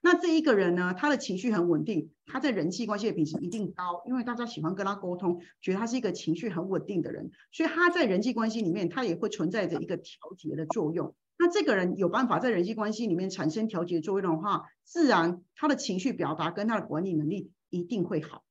[0.00, 11.16] 那这一个人呢，他的情绪很稳定，他在人际关系的品质一定高，因为大家喜欢跟他沟通，觉得他是一个情绪很稳定的人，所以他在人际关系里面，他也会存在着一个调节的作用。
[11.38, 18.44] 那这个人有办法在人际关系里面产生调节作用的话，自然他的情绪表达跟他的管理能力一定会好。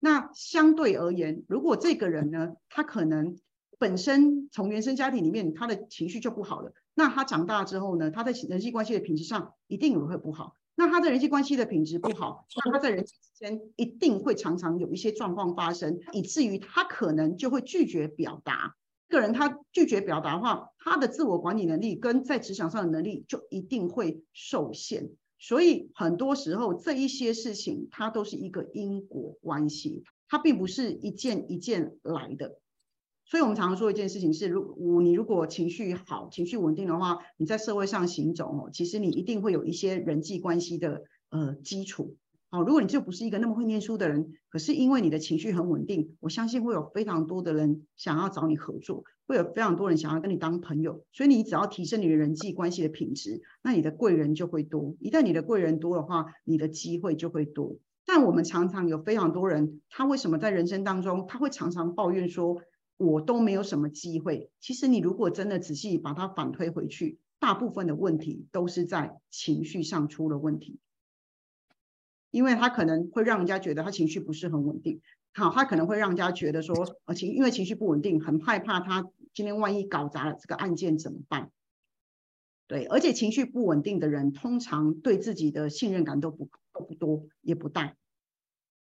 [0.00, 3.38] 那相对而言，如果这个人呢，他可能
[3.78, 10.56] 本身从原生家庭里面他的情绪就不好了，那他长大之后呢，他在人际关系的品质上一定也会不好。
[10.74, 18.74] 那他的人际关系的品质不好，那他在人际之间一定会常常有一些状况发生，以至于他可能就会拒绝表达。
[19.14, 25.10] 个人他拒绝表达的话，他的自我管理能力跟在职场上的能力就一定会受限。
[25.38, 32.58] 所以很多时候这一些事情，它都是一个因果关系，它并不是一件一件来的。
[33.26, 42.16] 所以我们常常说一件事情是，如你如果情绪好、情绪稳定的话，你在社会上行走哦，其实你一定会有一些人际关系的呃基础。
[42.54, 51.04] 好，如果你就不是一个那么会念书的人，可是因为你的情绪很稳定，我相信会有非常多的人想要找你合作，会有非常多人想要跟你当朋友。
[51.12, 54.94] 所以你只要提升你的人际关系的品质，那你的贵人就会多。
[55.00, 57.76] 一旦你的贵人多的话，你的机会就会多。
[58.06, 62.62] 但我们常常有非常多人，他为什么在人生当中，他会常常抱怨说？
[62.96, 64.48] 我都没有什么机会。
[64.60, 70.78] 其实你如果真的仔细把它反推回去，大部分的问题都是在情绪上出了问题。
[72.34, 75.00] 因为他可能会让人家觉得他情绪不是很稳定。
[75.34, 76.74] 好，他可能会让人家觉得说，
[77.04, 81.52] 呃情因为情绪不稳定，很害怕他今天万一搞砸了这个案件怎么办？
[82.66, 87.94] 对，而且情绪不稳定的人，通常对自己的信任感都不都不多，也不大。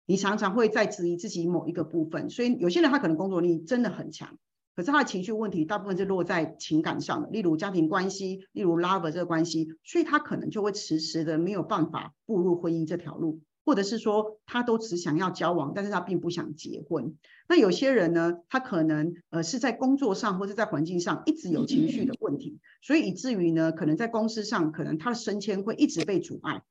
[0.06, 4.36] 你常常会在质疑自己某一个部分，所以有些人他可能工作力真的很强，
[4.76, 13.40] 可是他的情绪问题大部分是落在情感上的，例如家庭关系，例如 lover 这个关系，所以他可能就会迟迟的没有办法步入婚姻这条路。
[13.64, 17.16] 或者是说他都只想要交往，但是他并不想结婚。
[17.48, 26.62] 那有些人呢，他可能呃是在工作上或者在环境上一直有情绪的问题，所以以至于呢，可能在公司上，可能他的升迁会一直被阻碍，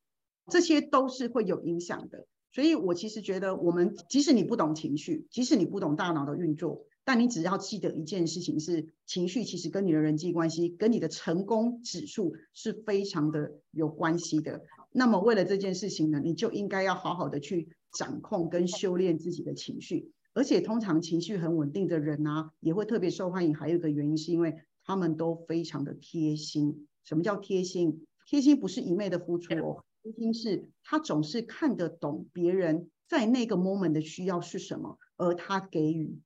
[0.50, 2.28] 这些都是会有影响的。
[2.56, 14.62] 所以我其实觉得，我们即使你不懂情绪，即使你不懂大脑的运作，但你只要记得一件事情是，情绪其实跟你的人际关系、跟你的成功指数是非常的有关系的。
[14.94, 23.54] 那么为了这件事情呢，你就应该要好好的去掌控跟修炼自己的情绪，而且通常情绪很稳定的人啊，也会特别受欢迎。
[23.54, 26.88] 还有一个原因是因为他们都非常的贴心。
[27.04, 28.06] 什么叫贴心？
[28.26, 36.22] 贴心不是一昧的付出哦，贴心是他总是看得懂别人在那个 moment 的需要是什么，而他给予，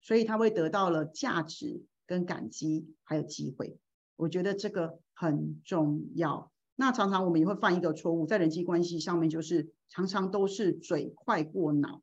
[0.00, 3.78] 所以他会得到了价值跟感激，还有机会。
[4.16, 6.50] 我觉得这个很重要。
[6.74, 12.02] 那常常我们也会犯一个错误，在人际关系上面，就是常常都是嘴快过脑。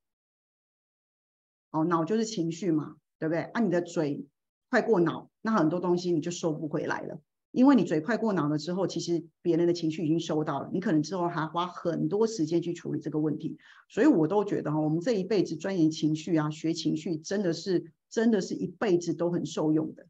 [1.72, 3.42] 哦，脑就是情绪嘛，对不对？
[3.42, 4.28] 啊，你的嘴
[4.70, 7.20] 快过脑，那很多东西你就收不回来了。
[7.54, 13.60] 因为你嘴快过脑了之后，其实别人的情绪已经收到了，你可能之后还花很多时间去处理这个问题。
[13.88, 20.08] 所以我都觉得哈，我们这一辈子钻研情绪啊，学情绪，真的是真的是一辈子都很受用的。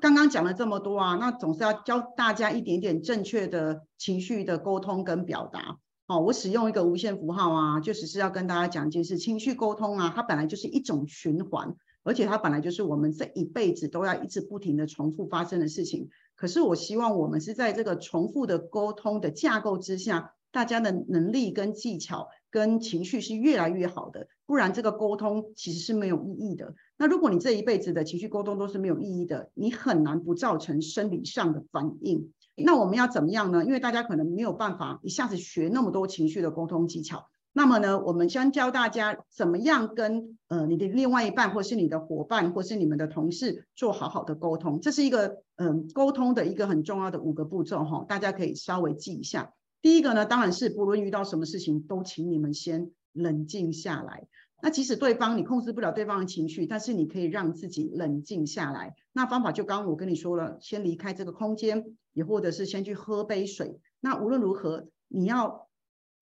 [0.00, 5.78] 刚刚讲了这么多啊，那总是要教大家一点点正确的情绪的沟通跟表达。
[6.08, 16.10] 哦，我使用一个无限符号啊，就只是要跟大家讲一件事：情绪沟通啊，它本来就是一种循环，而且它本来就是我们这一辈子都要一直不停的重复发生的事情。
[16.42, 26.74] 可是我希望我们是在这个重复的沟通的架构之下，大家的能力跟技巧跟情绪是越来越好的，不然这个沟通其实是没有意义的。
[26.96, 32.32] 那如果你这一辈子的情绪沟通都是没有意义的，你很难不造成生理上的反应。
[32.56, 33.64] 那我们要怎么样呢？
[33.64, 37.28] 因为大家可能没有办法一下子学那么多情绪的沟通技巧。
[37.54, 44.80] 那么呢，我们将教大家怎么样跟呃你的另外一半，或是你的伙伴，或是你们的同事做好好的沟通。
[44.80, 49.52] 这是一个嗯沟通的一个很重要的五个步骤哈，大家可以稍微记一下。
[49.82, 54.26] 第一个呢，当然是不论遇到什么事情，都请你们先冷静下来。
[54.62, 58.94] 那即使对方你控制不了对方的情绪，但是你可以让自己冷静下来。
[59.12, 63.80] 那方法就刚刚我跟你说了，先离开这个空间，也或者是先去喝杯水。
[64.00, 65.66] 那无论如何，你要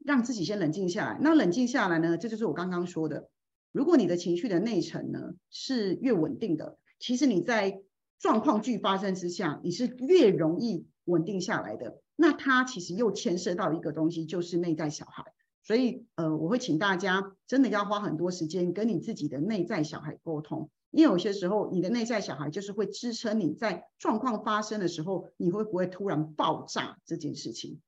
[0.04, 1.18] 让自己先冷静下来。
[1.20, 3.28] 那冷静下来呢，这就是我刚刚说的。
[3.72, 7.80] 如果你的情绪的内层呢是越稳定的，其实你在
[8.18, 12.00] 状况剧发生之下，你是越容易稳定下来的。
[12.16, 15.24] 那它其实又牵涉到一个东西，就是内在小孩。
[15.62, 27.80] 所以，呃，我会请大家真的要花很多时间跟你自己的内在小孩沟通，因为有些时候你的内在小孩就是会支撑你在状况发生的时候，你会不会突然爆炸这件事情。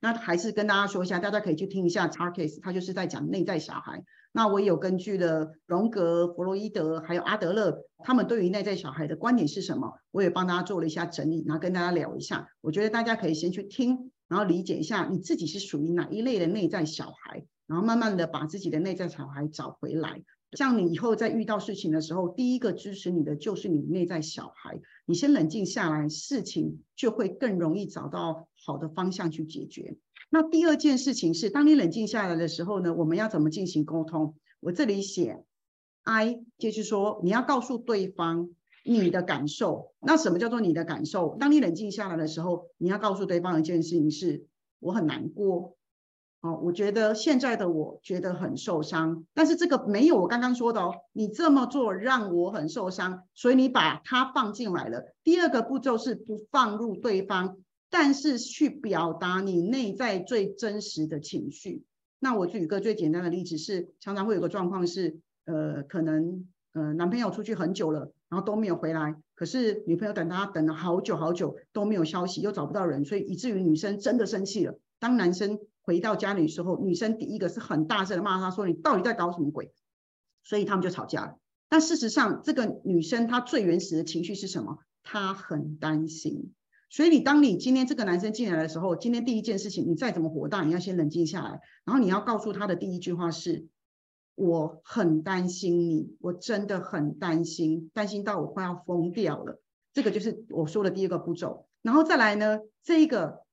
[0.00, 4.02] 那还是跟大家说一下，大家可以去听一下 Tarkes，他就是在讲内在小孩。
[4.32, 12.48] 那我也有根据了荣格、弗洛伊德还有阿德勒，他们对于内在小孩的观点是什么，我也帮大家做了一下整理，然后跟大家聊一下。
[12.60, 14.10] 我觉得大家可以先去听。
[14.28, 20.22] 然后理解一下你自己是属于哪一类的内在小孩，然后慢慢的把自己的内在小孩找回来。
[20.52, 24.78] 像你以后在遇到事情的时候，第一个支持你的就是你内在小孩。
[25.10, 29.96] 你先冷静下来，事情就会更容易找到好的方向去解决。
[30.30, 34.36] 那第二件事情是，当你冷静下来的时候呢，我们要怎么进行沟通？
[34.60, 35.44] 我这里写
[36.04, 38.50] ，I 就是说你要告诉对方。
[38.82, 41.36] 你的感受，那什么叫做你的感受？
[41.38, 44.46] 当你冷静下来的时候，你要告诉对方一件事情是：
[44.78, 45.76] 我很难过，
[46.40, 55.14] 哦，我觉得现在的我觉得很受伤，但是这个没有我刚刚说的哦，你这么做让我很受伤，所以你把它放进来了。
[55.22, 57.58] 第二个步骤是不放入对方，
[57.90, 61.84] 但是去表达你内在最真实的情绪。
[62.18, 68.12] 那我举一个最简单的例子是，常常会有个状况是，呃，可能呃男朋友出去很久了。
[68.30, 74.78] 然后都没有回来，可是女朋友等他等了好久好久都没有消息，又找不到人，所以以至于女生真的生气了。
[75.00, 79.72] 当男生回到家里的时候，女生第一个是很大声的骂他说：“你到底在搞什么鬼？”
[80.44, 81.38] 所以他们就吵架了。
[81.68, 84.78] 但事实上，这个女生她最原始的情绪是什么？
[85.02, 86.52] 她很担心，
[86.90, 93.68] 所以你当你今天这个男生进来的时候，今天第一件事情，你再怎么火大，你要先冷静下来，然后你要告诉他的第一句话是：
[94.34, 99.60] 我很担心你，我真的很担心，担心到我快要疯掉了。
[99.92, 101.66] 这个就是我说的第一个步骤。
[101.82, 103.44] 然后再来呢，这一个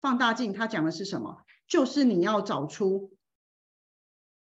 [0.00, 1.42] 放大镜它讲的是什么？
[1.68, 3.12] 就是你要找出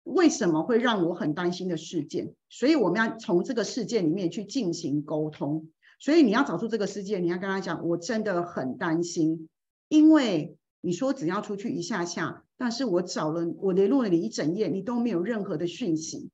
[0.04, 5.68] 为什么会让我很担心的事件，所以我们要从这个事件里面去进行沟通。
[5.98, 9.50] 所以你要找出这个事件，你要跟他讲，我真的很担心，
[9.88, 16.30] 因为你说只要出去一下下，但是我找了，我联络了你一整夜，你都没有任何的讯息，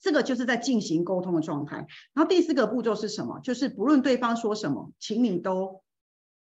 [0.00, 1.86] 这个就是在进行沟通的状态。
[2.12, 3.40] 然后第四个步骤是什么？
[3.40, 5.82] 就是不论对方说什么，请你都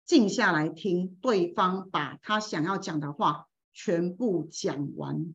[0.06, 5.34] 静下来听对方把他想要讲的话全部讲完，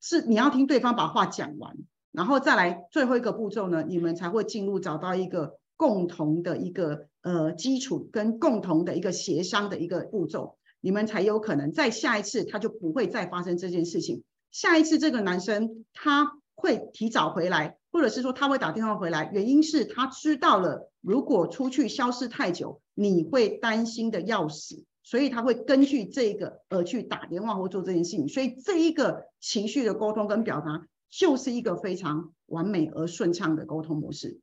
[0.00, 1.76] 是你要听对方把话讲完。
[2.12, 14.22] 然后再来最后一个步骤呢，你们才会进入找到一个共同的一个呃基础跟共同的一个协商的一个步骤，你们才有可能在下一次他就不会再发生这件事情。
[14.50, 28.28] 下一次这个男生他会提早回来，或者是说他会打电话回来，原因是他知道了如果出去消失太久，你会担心的要死，所以他会根据这个而去打电话或做这件事情。
[28.28, 30.86] 所以这一个情绪的沟通跟表达。
[31.08, 34.40] 就是一个非常完美而顺畅的沟通模式，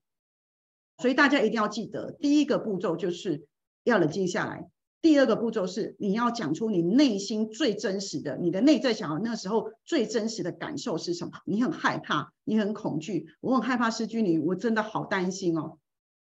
[0.97, 3.45] 所以大家一定要记得，第一个步骤就是
[3.83, 4.71] 要冷静下来，
[5.03, 11.33] 第二个步骤是你要讲出你内心最真实的，你的内在小孩那时候最真实的感受是什么？
[11.45, 15.77] 你很害怕，你很恐惧，我很害怕失去你，我真的好担心哦，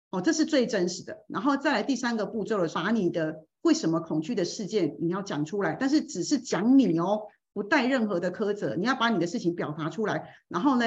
[0.09, 1.24] 哦，这是最真实的。
[1.28, 7.28] 然后再来第三个步骤了，把你的为什么恐惧的事件你要讲出来，但是只是讲你哦。
[7.55, 10.34] 不带任何的苛责，你要把你的事情表达出来。
[10.47, 10.86] 然后呢，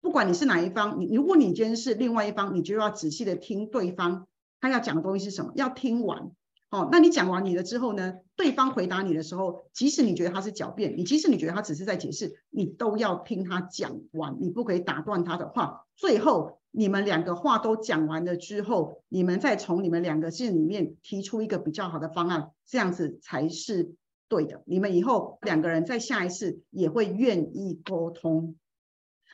[0.00, 4.28] 不管你是哪一方，你如果你今天是另外一方，你就要仔细的听对方
[4.60, 6.30] 他要讲的东西是什么，要听完。
[6.70, 15.86] 哦，那你讲完你的之后呢，对方回答你的时候，即使你觉得他是狡辩，你即使你觉得他只是在解释，你都要听他讲完，你不可以打断他的话。
[15.96, 23.94] 最后你们两个话都讲完了之后，你们再从你们两个字里面提出一个比较好的方案，这样子才是。
[24.28, 28.54] 对的，你们以后两个人在下一次也会愿意沟通。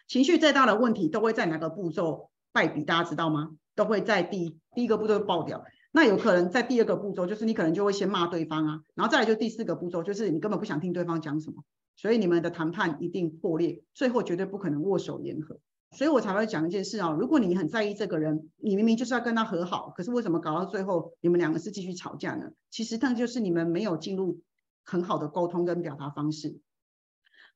[0.09, 2.83] 情绪再大的问题都会在哪个步骤败笔？
[2.83, 3.51] 大家知道吗？
[3.75, 5.63] 都会在第第一个步骤爆掉。
[5.97, 11.65] 那有可能在第二个步骤，就是你可能就会先骂对方啊，然后再来就第四个步骤，就是你根本不想听对方讲什么，
[11.97, 15.59] 所以你们的谈判一定破裂，最后绝对不可能握手言和。
[15.93, 22.51] 所以我才会讲一件事啊，如果你很在意这个人，你明明就是要跟他和好，可是为什么搞到最后你们两个是继续吵架呢？
[22.71, 24.41] 其实那就是你们没有进入。
[24.89, 26.61] 很好的沟通跟表达方式，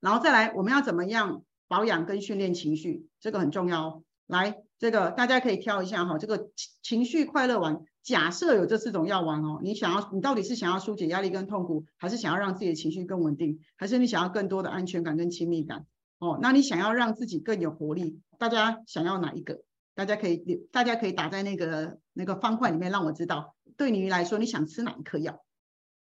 [0.01, 3.07] 然后再来，我们要怎么样保养跟训练情绪？
[3.21, 4.03] 这个很重要哦。
[4.27, 6.19] 来，这个大家可以挑一下哈。
[6.19, 15.87] 这个情情绪快乐丸，假设有这四种药丸哦，你想要，你到底是想要疏解压力跟痛苦，还是想要让自己的情绪更稳定，还是你想要更多的安全感跟亲密感？
[16.19, 19.63] 哦，那你想要让自己更有活力，大家想要哪一个？
[19.95, 25.45] 大家可以，大家可以打在那个那个方块里面，让我知道，对你来说，你想吃哪一颗药？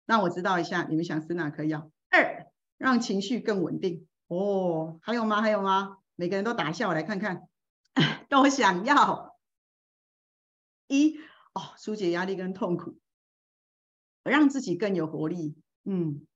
[0.07, 1.91] 让我知道一下，你们想吃哪颗药？
[2.11, 2.47] 二，
[2.79, 4.07] 让情绪更稳定。
[4.29, 5.43] 哦，还有吗？
[5.43, 5.99] 还有吗？
[6.17, 7.43] 每个人都打一下，我来看看。
[8.31, 9.37] 都想要。
[10.89, 11.19] 一，
[11.55, 12.99] 哦，疏解压力跟痛苦，
[14.23, 15.57] 让自己更有活力。
[15.85, 16.27] 嗯，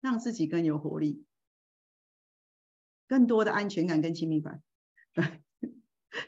[0.00, 1.24] 让自己更有活力，
[3.06, 4.62] 更多的安全感跟亲密感。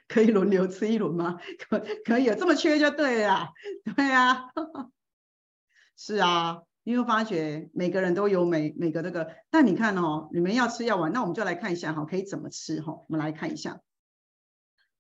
[0.09, 1.39] 可以轮流吃一轮吗？
[1.69, 3.49] 可可以，这么缺就对了。
[3.97, 4.45] 对啊。
[5.97, 12.93] 是啊，你会发觉每个人都有每每个那个，但你看哦，你们要吃药丸，那我们就来看一下哈，可以怎么吃哈？
[12.93, 13.81] 我们来看一下，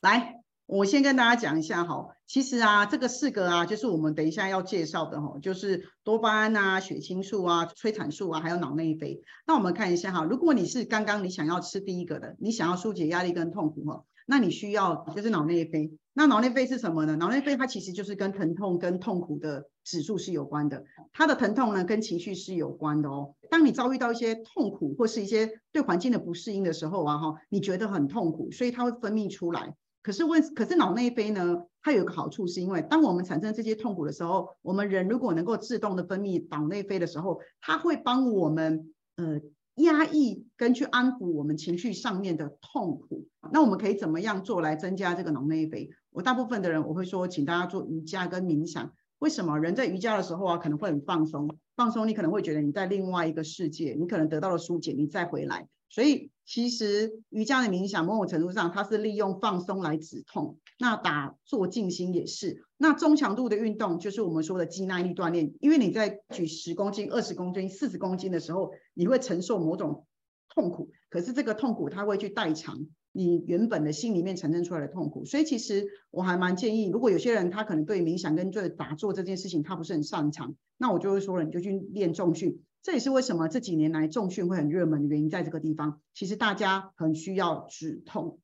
[0.00, 9.20] 来，我先跟大家讲一下哈，其实啊，这个四个啊，就是我们等一下要介绍的哈，就是多巴胺啊、血清素啊、催产素啊，还有脑内啡。
[9.46, 14.04] 那我们看一下哈，如果你是刚刚你想要吃第一个的，你想要疏解压力跟痛苦哈。
[14.26, 17.14] 那你需要就是脑内啡，那脑内啡是什么呢？
[17.16, 23.34] 脑内啡它其实就是跟疼痛跟痛苦的指数是有关的，它的疼痛呢跟情绪是有关的哦。
[23.50, 29.74] 当你遭遇到一些痛苦或是一些对环境的不适应的时候啊，哈，你觉得很痛苦，所以它会分泌出来。
[30.04, 39.40] 可是问，可是脑内啡呢，它有个好处是因为当我们产生这些痛苦的时候，我们人如果能够自动的分泌脑内啡的时候，它会帮我们呃。
[39.78, 45.90] 压抑跟去安抚我们情绪上面的痛苦，那我们可以怎么样做来增加这个脑内啡？
[46.10, 48.92] 我大部分的人我会说，请大家做瑜伽跟冥想。
[49.18, 51.52] 为什么人在瑜伽的时候啊，可能会很放松？
[51.74, 55.66] 放松，你可能会觉得你在另外一个世界，你可能得到了疏解，你再回来。
[55.88, 60.58] 所以其实瑜伽的冥想某种程度上，它是利用放松来止痛。
[60.78, 62.64] 那打坐静心也是。
[62.76, 70.04] 那中强度的运动就是我们说的肌耐力锻炼，因为你在举十公斤、二十公斤、四十公斤的时候，你会承受某种
[70.48, 75.24] 痛苦，可是这个痛苦它会去代偿你原本的心里面产生出来的痛苦。
[75.24, 82.60] 所以其实我还蛮建议，如果有些人他可能对冥想跟对打坐这件事情他不是很擅长，那我就会说了，你就去练重训。
[82.84, 88.40] 这也是为什么这几年来重训会很热门的原因，在这个地方，其实大家很需要止痛，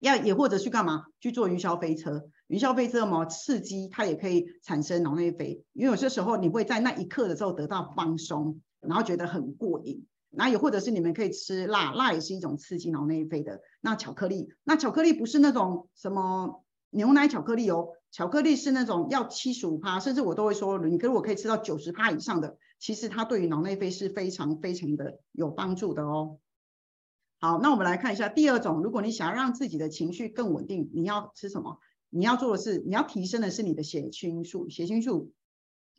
[0.00, 13.62] 要也或者去干嘛去做云霄飞车，云霄飞车嘛刺激它也可以产生脑内啡，因为有些时候你会在那一刻的时候得到放松，然后觉得很过瘾，那也或者是你们可以吃辣，辣也是一种刺激脑内啡的。
[13.80, 22.58] 那巧克力，那巧克力不是那种什么牛奶巧克力哦，巧克力是那种要七十五趴，甚至我都会说，你如果可以吃到九十趴以上的。
[22.80, 26.38] 其实它对于脑内啡是非常非常的有帮助的哦。
[27.38, 31.78] 好，那我们来看一下第二种，如果你想要让自己的情绪更稳定，你要吃什么？
[32.08, 34.68] 你要做的是，你要提升的是你的血清素。
[34.68, 35.32] 血清素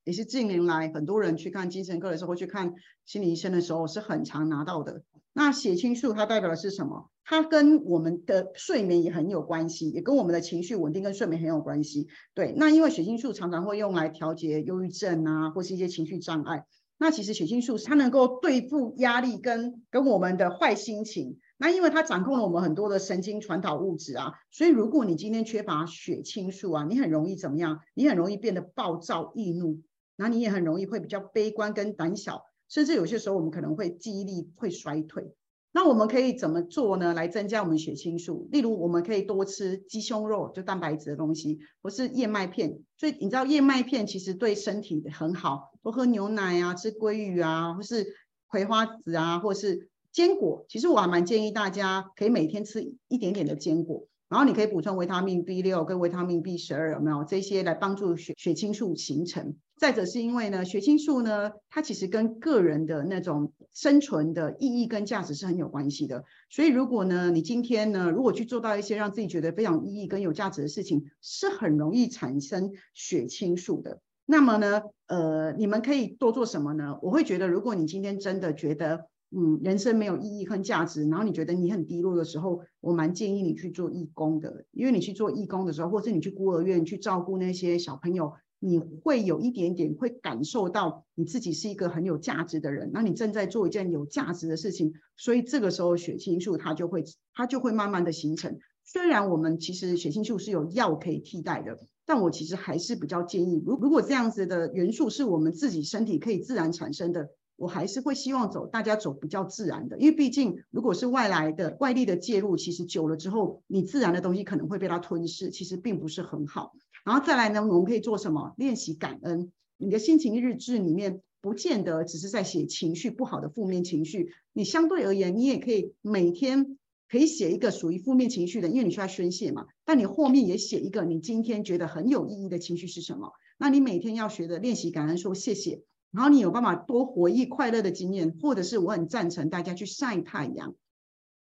[0.04, 2.74] 也是近年来很多人去看精神科的时候，去看
[3.06, 5.04] 心理医生的时候是很常拿到的。
[5.34, 7.10] 那血清素它代表的是什么？
[7.24, 12.08] 它跟我们的睡眠也很有关系，也跟我们的情绪稳定跟睡眠很有关系。
[12.34, 16.66] 对，那因为血清素常常会用来调节忧郁症啊，或是一些情绪障碍。
[16.97, 21.39] 那其实血清素它能够对付压力跟跟我们的坏心情。
[21.58, 27.80] 那因为它掌控了我们很多的神经传导物质啊，所以如果你今天缺乏血清素啊，你很容易怎么样？
[27.93, 29.80] 你很容易变得暴躁易怒，
[30.22, 32.43] 那你也很容易会比较悲观跟胆小。
[32.69, 35.34] 甚至有些时候，我们可能会记忆力会衰退。
[35.74, 37.13] 那我们可以怎么做呢？
[37.13, 38.47] 来增加我们血清素？
[38.51, 42.80] 例如，我们可以多吃鸡胸肉，就蛋白质的东西，或是燕麦片。
[42.97, 48.05] 所以你知道燕麦片其实对身体很好，多喝牛奶啊，吃鲑鱼啊，或是
[48.47, 50.65] 葵花籽啊，或是坚果。
[50.69, 54.07] 其实我还蛮建议大家可以每天吃一点点的坚果。
[54.32, 59.58] 然后你可以补充维他命 B 六跟维他命 B 十二，有没有这些来帮助血血清素形成？
[59.76, 66.24] 再者是因为呢，血清素呢，它其实跟个人的那种生存的意义跟价值是很有关系的。
[66.50, 74.00] 所以如果呢，你今天呢，如果去做到一些让自己觉得非常意义跟有价值的事情，是很容易产生血清素的。
[74.26, 76.98] 那么呢，呃，你们可以多做什么呢？
[77.02, 98.60] 我会觉得，如果你今天真的觉得，嗯，人生没有意义和价值，然后你觉得你很低落的时候，我蛮建议你去做义工的，因为你去做义工的时候，或者你去孤儿院去照顾那些小朋友，你会有一点点会感受到你自己是一个很有价值的人，那你正在做一件有价值的事情，所以这个时候血清素它就会它就会慢慢的形成。
[98.84, 107.30] 虽然我们其实血清素是有药可以替代的，但我其实还是比较建议，如如果这样子的元素是我们自己身体可以自然产生的。
[107.62, 116.74] 我还是会希望走大家走比较自然的，因为毕竟如果是外来的外力的介入，其实久了之后，你自然的东西可能会被它吞噬，其实并不是很好。
[117.05, 118.55] 然后再来呢，我们可以做什么？
[118.57, 119.51] 练习感恩。
[119.78, 129.68] 你的心情日志里面，不见得只是在写情绪不好的负面情绪，你相对而言，你也可以每天可以写一个属于负面情绪的，因为你需要宣泄嘛。
[129.86, 133.34] 但你后面也写一个你今天觉得很有意义的情绪是什么？
[133.59, 135.84] 那你每天要学的练习感恩，说谢谢。
[136.12, 140.76] 然后你有办法多回忆快乐的经验，或者是我很赞成大家去晒太阳、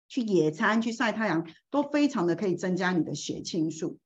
[0.07, 3.99] 去野餐、去晒太阳，都非常的可以增加你的血清素。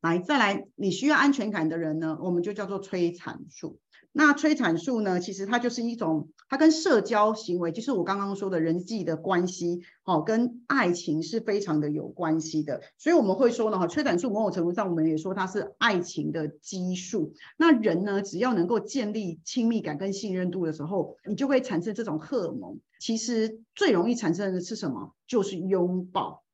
[0.00, 3.78] 来，再来，你需要安全感的人呢，我们就叫做催产素。
[4.18, 12.80] 那催产素呢，其实它就是一种，它跟社交行为，就是我刚刚说的人际的关系，哦，跟爱情是非常的有关系的。
[12.96, 17.34] 所以我们会说呢，哈，催产素某种程度上，我们也说它是爱情的激素。
[17.58, 22.80] 那人呢，只要能够建立亲密感跟信任度的时候，你就会产生这种荷尔蒙。
[22.98, 25.12] 其实最容易产生的是什么？
[25.26, 26.45] 就是拥抱。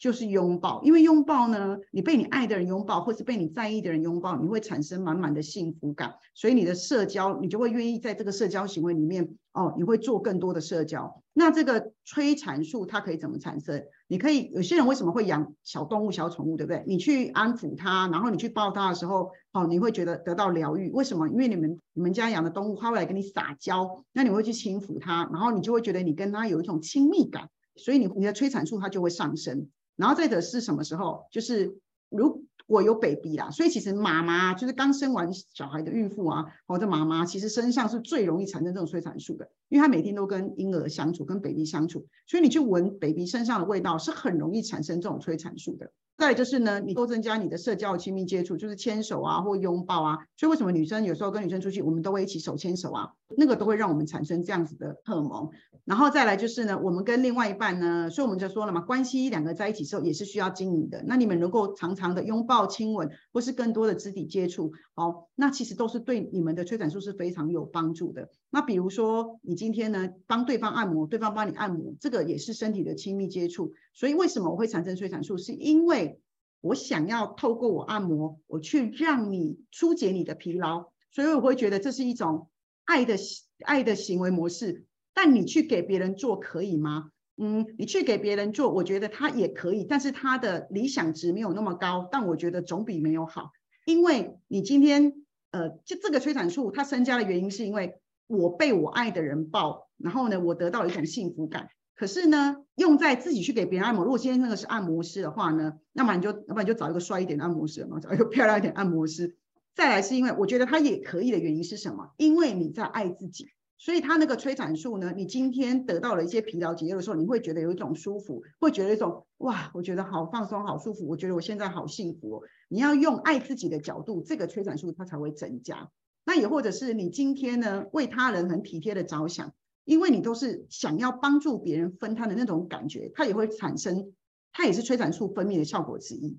[0.00, 11.22] 就是拥抱，因为拥抱呢，你被你爱的人拥抱，或是被你在意的人拥抱，你会产生满满的幸福感，所以你的社交，你就会愿意在这个社交行为里面，哦，你会做更多的社交。
[11.34, 13.84] 那这个催产素它可以怎么产生？
[14.08, 16.82] 你可以，有些人为什么会养小动物、小宠物，对不对？
[16.86, 20.90] 你去安抚它，然后你去抱它的时候，哦，你会觉得得到疗愈。
[20.92, 21.28] 为什么？
[21.28, 29.68] 因为你们你们家养的动物，它会来跟你撒娇，那你会去轻抚它，然后你就会觉得你跟它有一种亲密感，所以你你的催产素它就会上升。
[30.00, 31.26] 然后再者是什么时候？
[31.30, 31.76] 就是
[32.08, 45.92] 如果有 baby 啦，所以其实妈妈就是刚生完小孩的孕妇啊，或者妈妈其实身上是最容易产生这种催产素的，因为她每天都跟婴儿相处，跟 baby 相处，所以你去闻 baby 身上的味道是很容易产生这种催产素的。
[46.20, 50.18] 再就是呢，你多增加你的社交亲密接触，就是牵手啊或拥抱啊。
[50.36, 53.08] 所以为什么女生有时候跟女生出去，我们都会一起手牵手啊？
[53.38, 55.48] 那个都会让我们产生这样子的荷尔蒙。
[55.86, 61.02] 然后再来就是呢，我们跟另外一半呢，所以我们就说了嘛，关系两个在一起时候也是需要经营的。
[61.06, 68.28] 那你们能够常常的拥抱、亲吻，或是更多的肢体接触，好，那其实都是对你们的催产素是非常有帮助的。
[68.50, 73.72] 那比如说你今天呢帮对方按摩，对方帮你按摩，这个也是身体的亲密接触。
[73.94, 75.38] 所以为什么我会产生催产素？
[75.38, 76.20] 是因为
[76.60, 82.50] 我想要透过我按摩，我去让你疏解你的疲劳，所以我会觉得这是一种
[82.84, 83.16] 爱的
[83.64, 84.84] 爱的行为模式。
[85.14, 87.10] 但你去给别人做可以吗？
[87.38, 92.06] 嗯，你去给别人做，我觉得他也可以，但是他的理想值没有那么高。
[92.12, 93.50] 但我觉得总比没有好，
[93.90, 95.12] 因为你今天
[95.50, 101.68] 呃，就这个催产素它增加的原因，是因为我被我爱的人抱，然后呢，我得到一种幸福感。
[101.96, 104.04] 可是呢，用在自己去给别人按摩。
[104.04, 109.36] 如果今天那个是按摩师的话呢，那么你就，要不然就找一个帅一点的按摩师嘛，找一个漂亮一点按摩师。
[109.74, 112.12] 再来是因为我觉得他也可以的原因是什么？
[112.16, 122.42] 因为你在爱自己，所以他那个催产素呢，你今天得到了一些疲劳解忧的时候，你会觉得有一种舒服，会觉得一种哇，我觉得好放松、好舒服，我觉得我现在好幸福哦。
[122.70, 125.90] 你要用爱自己的角度，这个催产素它才会增加。
[126.24, 129.52] 那也或者是你今天呢，为他人很体贴的着想。
[129.86, 134.12] 因为你都是想要帮助别人分摊的那种感觉，它也会产生，
[134.52, 136.38] 它也是催产素分泌的效果之一。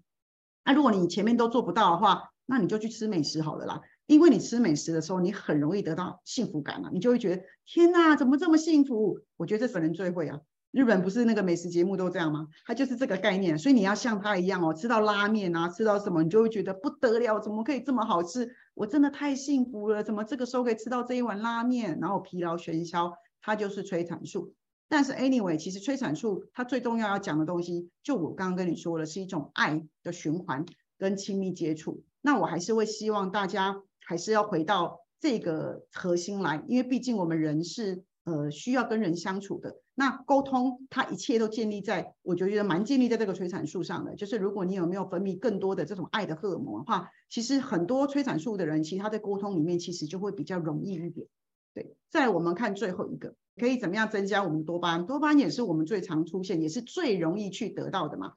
[0.64, 3.82] 那如果你前面都做不到的话，那你就去吃美食好了啦。
[4.06, 9.20] 因为你吃美食的时候，你很容易得到幸福感嘛，你就会觉得天哪，怎么这么幸福？
[9.36, 10.40] 我觉得这本人最会啊。
[10.72, 12.48] 日本不是那个美食节目都这样吗？
[12.66, 13.58] 它就是这个概念。
[13.58, 18.50] 所以你要像他一样哦，吃到拉面啊，吃到什么，你就会觉得不得了，怎么可以这么好吃？
[18.74, 23.14] 我真的太幸福了，怎么这个时候可以吃到这一碗拉面，然后疲劳喧嚣。
[23.44, 24.54] 它就是催产素，
[24.88, 30.64] 但是 anyway，其实催产素它最重要要讲的东西，就我刚刚跟你说的，是一种爱的循环
[31.00, 32.04] 跟亲密接触。
[32.22, 39.78] 那我还是会希望大家还是要回到这个核心来，因为毕竟我们人是呃需要跟人相处的。
[40.02, 44.16] 那沟通它一切都建立在，我觉得蛮建立在这个催产素上的。
[44.16, 51.28] 就是如果你有没有分泌更多的这种爱的荷尔蒙的话，其实很多催产素的人，其实他在沟通里面其实就会比较容易一点。
[51.76, 55.06] 对，在我们看最后一个，可以怎么样增加我们多巴胺？
[55.06, 58.34] 多巴胺也是我们最常出现，也是最容易去得到的嘛。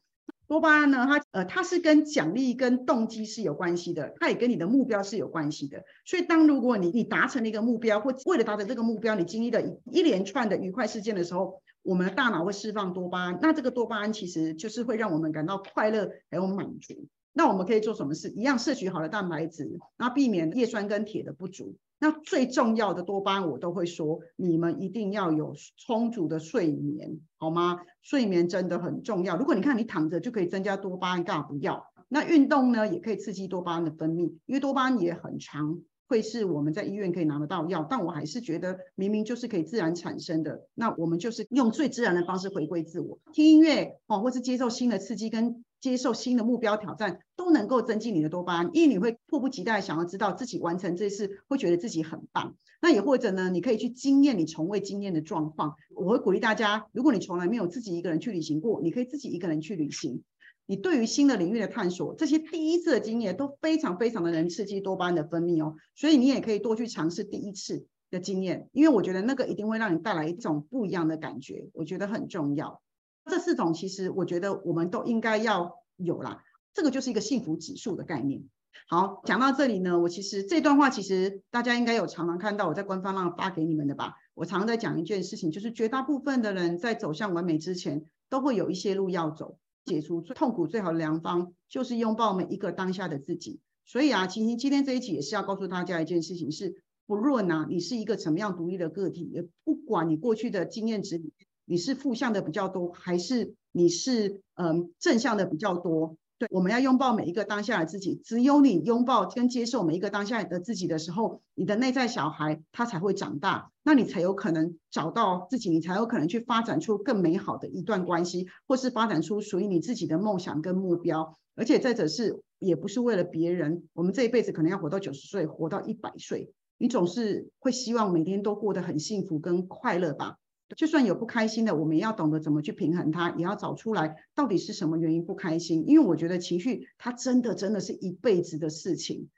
[0.47, 5.83] 多巴胺呢，它呃，它是跟奖励跟动机是有关系的，它也跟你的目标是有关系的。
[6.05, 13.39] 所以，当如果你你达成了一个目标，或为了达成这个目标，你经历了一一连串的愉快事件的时候，我们的大脑会释放多巴胺。
[13.41, 17.07] 那这个多巴胺其实就是会让我们感到快乐还有满足。
[17.33, 18.29] 那我们可以做什么事？
[18.31, 19.65] 一样摄取好的蛋白质，
[19.97, 21.75] 然后避免叶酸跟铁的不足。
[21.99, 27.81] 那最重要的多巴胺，我都会说，你们一定要有充足的睡眠，好吗？
[28.03, 29.37] 睡眠真的很重要。
[29.37, 31.87] 如果你看你躺着就可以增加多巴胺，干嘛不要？
[32.09, 35.81] 那运动呢，也可以刺激多巴胺的分泌，因为多巴胺也很长，
[36.15, 37.85] 会是我们在医院可以拿得到药。
[37.91, 45.65] 但我还是觉得，明明就是可以自然产生的，那我们就是用最自然的方式回归自我，听音乐哦，或是接受新的刺激跟。
[45.81, 52.57] 接受新的目标挑战都能够增进你的多巴胺，因为你会迫不及待想要知道自己完成这事，会觉得自己很棒。
[52.81, 55.75] 那也或者呢，你可以去经验你从未经验的状况。
[55.95, 60.23] 我会鼓励大家，如果你从来没有自己一个人去旅行过，你可以自己一个人去旅行。
[60.67, 65.75] 你对于新的领域的探索，这些第一次的经验都非常非常的能刺激多巴胺的分泌哦。
[65.95, 72.81] 所以你也可以多去尝试第一次的经验，因为我觉得那个一定会让你带来一种不一样的感觉，我觉得很重要。
[73.27, 76.43] 这四种其实我觉得我们都应该要有啦，
[76.73, 78.45] 这个就是一个幸福指数的概念。
[78.89, 84.15] 好，讲到这里呢，我其实这段话其实大家应该有常常看到我在官方上发给你们的吧。
[84.35, 89.59] 我常常在讲一件事情，就是绝大部分的人在走向完美之前，都会有一些路要走。
[89.85, 93.61] 解除痛苦最好的良方就是拥抱每一个当下的自己。
[93.85, 101.23] 所以啊，其实今天这一集也是要告诉大家一件事情：是不论啊你是一个什么样独立的个体，也不管你过去的经验值。
[101.67, 106.17] 你是负向的比较多，还是你是嗯正向的比较多？
[106.51, 108.21] 我们要拥抱每一个当下的自己。
[108.25, 121.37] 只有你拥抱跟接受每一个当下的自己的时候，你的内在小孩他才会长大，那你才有可能找到自己，你才有可能去发展出更美好的一段关系，或是发展出属于你自己的梦想跟目标。
[121.57, 130.37] 而且再者是，也不是为了别人，我们这一辈子可能要活到九十岁，活到一百岁，你总是会希望每天都过得很幸福跟快乐吧。
[130.77, 135.85] 就算有不开心的，我们也要懂得怎么去平衡它，也要找出来到底是什么原因不开心。
[135.87, 139.29] 因为我觉得情绪它真的真的是一辈子的事情，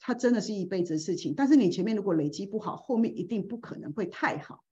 [0.00, 1.34] 它真的是一辈子的事情。
[1.36, 4.64] 但是你前面如果累积不好，后面一定不可能会太好。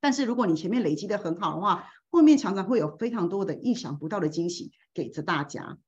[0.00, 5.78] 但是如果你前面累积的很好的话，后面常常会有非常多的意想不到的惊喜给着大家。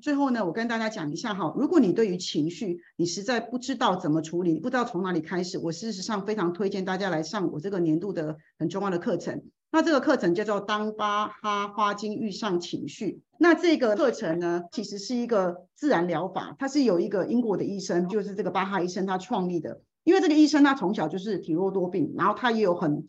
[0.00, 9.42] 最后呢，我跟大家讲一下哈，如果你对于情绪你实在不知道怎么处理，不知道从哪里开始，我事实上非常推荐大家来上我这个年度的很重要的课程。
[9.72, 13.06] 那这个课程叫做《当巴哈花精遇上情绪》。
[13.38, 19.80] 那这个课程呢，其实是一个自然疗法，它是有一个英国的医生，就是这个巴哈医生他创立的。
[20.02, 23.06] 因为这个医生他从小就是体弱多病，然后他也有很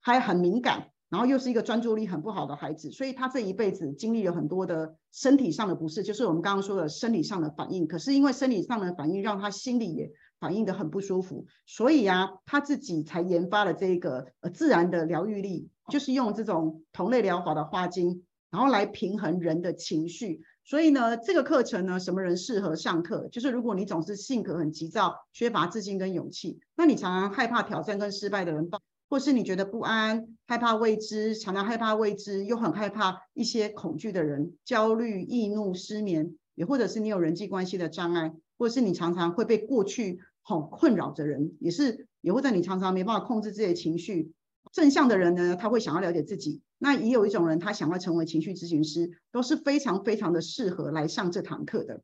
[0.00, 0.88] 还很敏感。
[1.08, 7.86] 然后又是一个专注力很不好的孩子，所以他这一辈子经历了很多的身体上的不适，就是我们刚刚说的生理上的反应。
[7.86, 20.42] 可是因为生理上的反应，让他心里也反应的很不舒服，所以啊，他自己才研发了这个呃自然的疗愈力，就是用这种同类疗法的花精，然后来平衡人的情绪。
[20.64, 23.26] 所以呢，这个课程呢，什么人适合上课？
[23.32, 28.68] 就是如果你总是性格很急躁，缺乏自信跟勇气，那你常常害怕挑战跟失败的人。
[28.68, 28.78] 报
[29.08, 44.32] 或是你觉得不安、害怕未知，常常害怕未知，又很害怕一些恐惧的人，焦虑、易怒、失眠，也或者是你有人际关系的障碍，或者是你常常会被过去很困扰的人，也是，也或者你常常没办法控制自己的情绪。
[44.72, 52.02] 正向的人呢，他会想要了解自己；那也有一种人，他想要成为情绪咨询师，都是非常非常的适合来上这堂课的。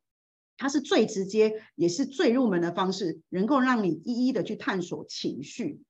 [0.56, 5.82] 它是最直接，也是最入门的方式，能够让你一一的去探索情绪。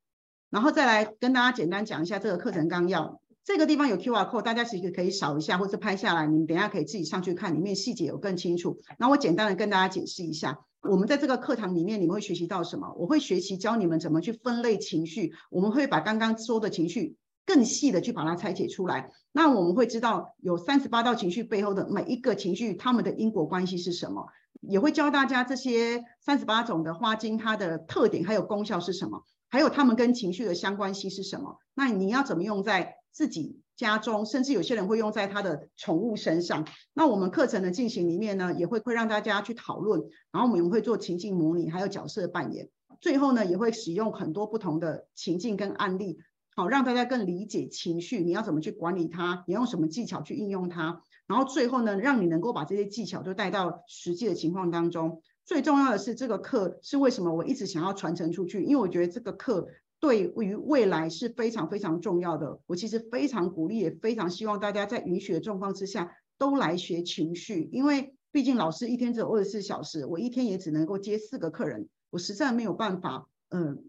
[0.55, 3.21] 然后再来跟大家简单讲一下这个课程纲要。
[3.43, 8.79] 这个地方有 Q R code，大家其实可以扫一下或者拍下来，你们等下可以自己上去看，里面细节有更清楚。
[8.97, 12.95] 那我简单的跟大家解释一下，我们在这个课堂里面你们会学习到什么？
[12.97, 19.11] 我会学习教你们怎么去分类情绪，我们会把刚刚说的情绪更细的去把它拆解出来。
[19.33, 24.29] 那我们会知道有三十八道情绪背后的每一个情绪，它们的因果关系是什么？
[24.61, 29.25] 也会教大家这些三十八种的花精它的特点还有功效是什么？
[29.55, 31.61] 还有他们跟情绪的相关性是什么？
[31.75, 36.67] 那你要怎么用在自己家中，甚至有些人会用在他的宠物身上。
[36.93, 40.03] 那我们课程的进行里面呢，也会会让大家去讨论，
[40.33, 42.69] 然后我们会做情境模拟，还有角色扮演。
[43.01, 46.19] 最后呢，也会使用很多不同的情境跟案例，
[46.57, 51.01] 好让大家更理解情绪，你要怎么去管理它，你用什么技巧去应用它。
[51.29, 55.23] 然后最后呢，让你能够把这些技巧就带到实际的情况当中。
[55.45, 58.63] 最重要的是，这个课是为什么我一直想要传承出去？
[58.63, 59.69] 因为我觉得这个课
[60.01, 62.59] 对于未来是非常非常重要的。
[62.67, 67.69] 我其实非常鼓励，也非常希望大家在允许的状况之下都来学情绪。
[67.73, 73.85] 因为毕竟老师一天只有二十四小时，我一天也只能够接四个客人，我实在没有办法，嗯。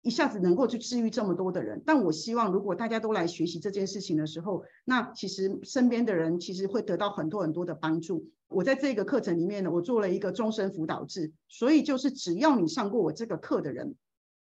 [0.00, 8.24] 一下子能够去治愈这么多的人，但我希望如果大家都来学习这件事情的时候，那其实身边的人其实会得到很多很多的帮助。
[8.48, 13.94] 我在这个课程里面呢，我做了一个终身辅导制，所以就是只要你上过我这个课的人，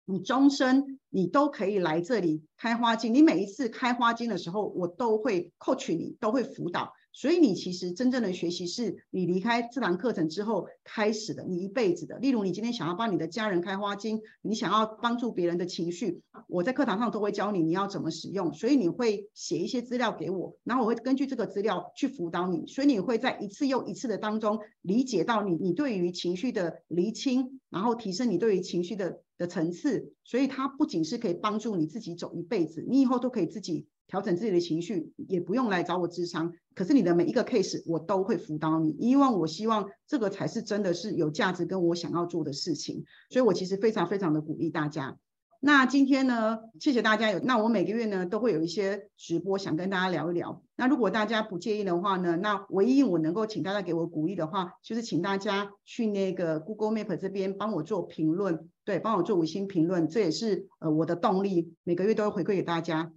[0.06, 3.14] 你终身你都可以来这里开花金。
[3.14, 6.94] 你每一次开花金的时候，我都会 coach 你，都会辅导。
[7.18, 12.18] 所以你其实真正的学习是你离开这堂课程之后开始的，你一辈子的。
[12.18, 18.52] 例如你今天想要帮你的家人开花精，你想要帮助别人的情绪，我在课堂上都会教你你要怎么使用。
[18.52, 22.68] 所以你会写一些资料给我，然后我会根据这个资料去辅导你。
[22.68, 30.12] 所以你会在一次又一次的当中理解到你你对于情绪的厘清，然后提升你对于情绪的的层次。
[30.26, 33.88] 所以它不仅是可以帮助你自己走一辈子，你以后都可以自己。
[34.08, 36.54] 调整自己的情绪，也不用来找我智商。
[36.74, 43.04] 可是你的每一个 case，我都会辅导你，因为我希望这个才是真的是有价值，跟我想要做的事情。
[43.30, 45.18] 所以我其实非常非常的鼓励大家。
[45.62, 47.40] 那今天呢，谢谢大家有。
[47.40, 50.62] 那我每个月呢都会有一些直播，想跟大家聊一聊。
[50.76, 63.12] 那如果大家不介意的话呢，那唯一我能够请大家给我鼓励的话，就是请大家去那个 Google Map 这边帮我做评论，对，帮我做五星评论，这也是呃我的动力，每个月都会回馈给大家。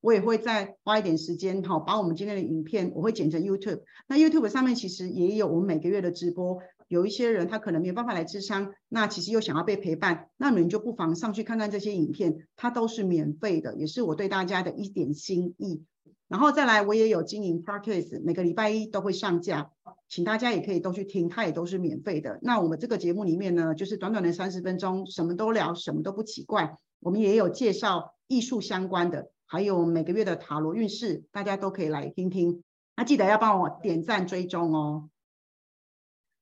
[0.00, 3.82] 我也会再花一点时间，哈，把我们今天的影片，我会剪成 YouTube。
[4.08, 6.58] 那 YouTube 上面其实也有我们每个月的直播。
[6.88, 15.84] 有一些人他可能没有办法来智商，那其实又想要被陪伴，那你们就不妨上去看看这些影片，它都是免费的，也是我对大家的一点心意。
[16.26, 19.70] 然后再来，我也有经营 Podcast，每个礼拜一都会上架，
[20.08, 22.38] 请大家也可以都去听，它也都是免费的。
[22.42, 26.76] 那我们这个节目里面呢，就是短短的三十分钟，什么都聊，什么都不奇怪。
[27.00, 29.30] 我们也有介绍艺术相关的。
[29.52, 32.62] 还有每个月的塔罗运势，大家都可以来听听。
[32.96, 35.10] 那记得要帮我点赞追踪哦。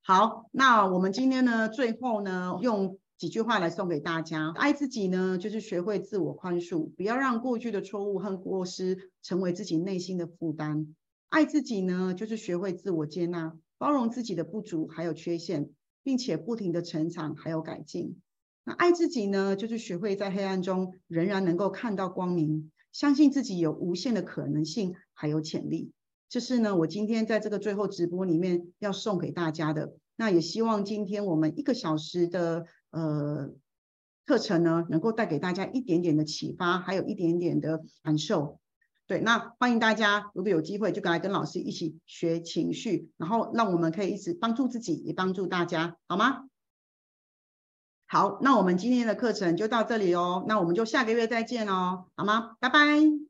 [0.03, 10.95] 好，那我们今天呢，最后呢，用几句话来送给大家：爱自己呢，就是学会自我宽恕，不要让过去的错误和过失成为自己内心的负担。
[11.29, 15.71] 爱自己呢，就是学会自我接纳，包容自己的不足还有缺陷，
[16.03, 18.21] 并且不停的成长还有改进。
[18.65, 22.71] 那爱自己呢，就是学会在黑暗中仍然能够看到光明。
[22.91, 25.91] 相信自己有无限的可能性，还有潜力。
[26.27, 29.95] 这是呢我今天在这个最后直播里面要送给大家的。
[30.15, 33.51] 那也希望今天我们一个小时的呃
[34.25, 38.59] 课程呢，能够带给大家一点点的启发，还有一点点的感受。
[39.07, 46.49] 对，那欢迎大家，如果有机会就来跟老师一起学情绪，然后让我们可以一直帮助自己，也帮助大家，好吗？
[48.11, 52.55] 好，那我们今天的课程就到这里哦，那我们就下个月再见哦，好吗？
[52.59, 53.28] 拜拜。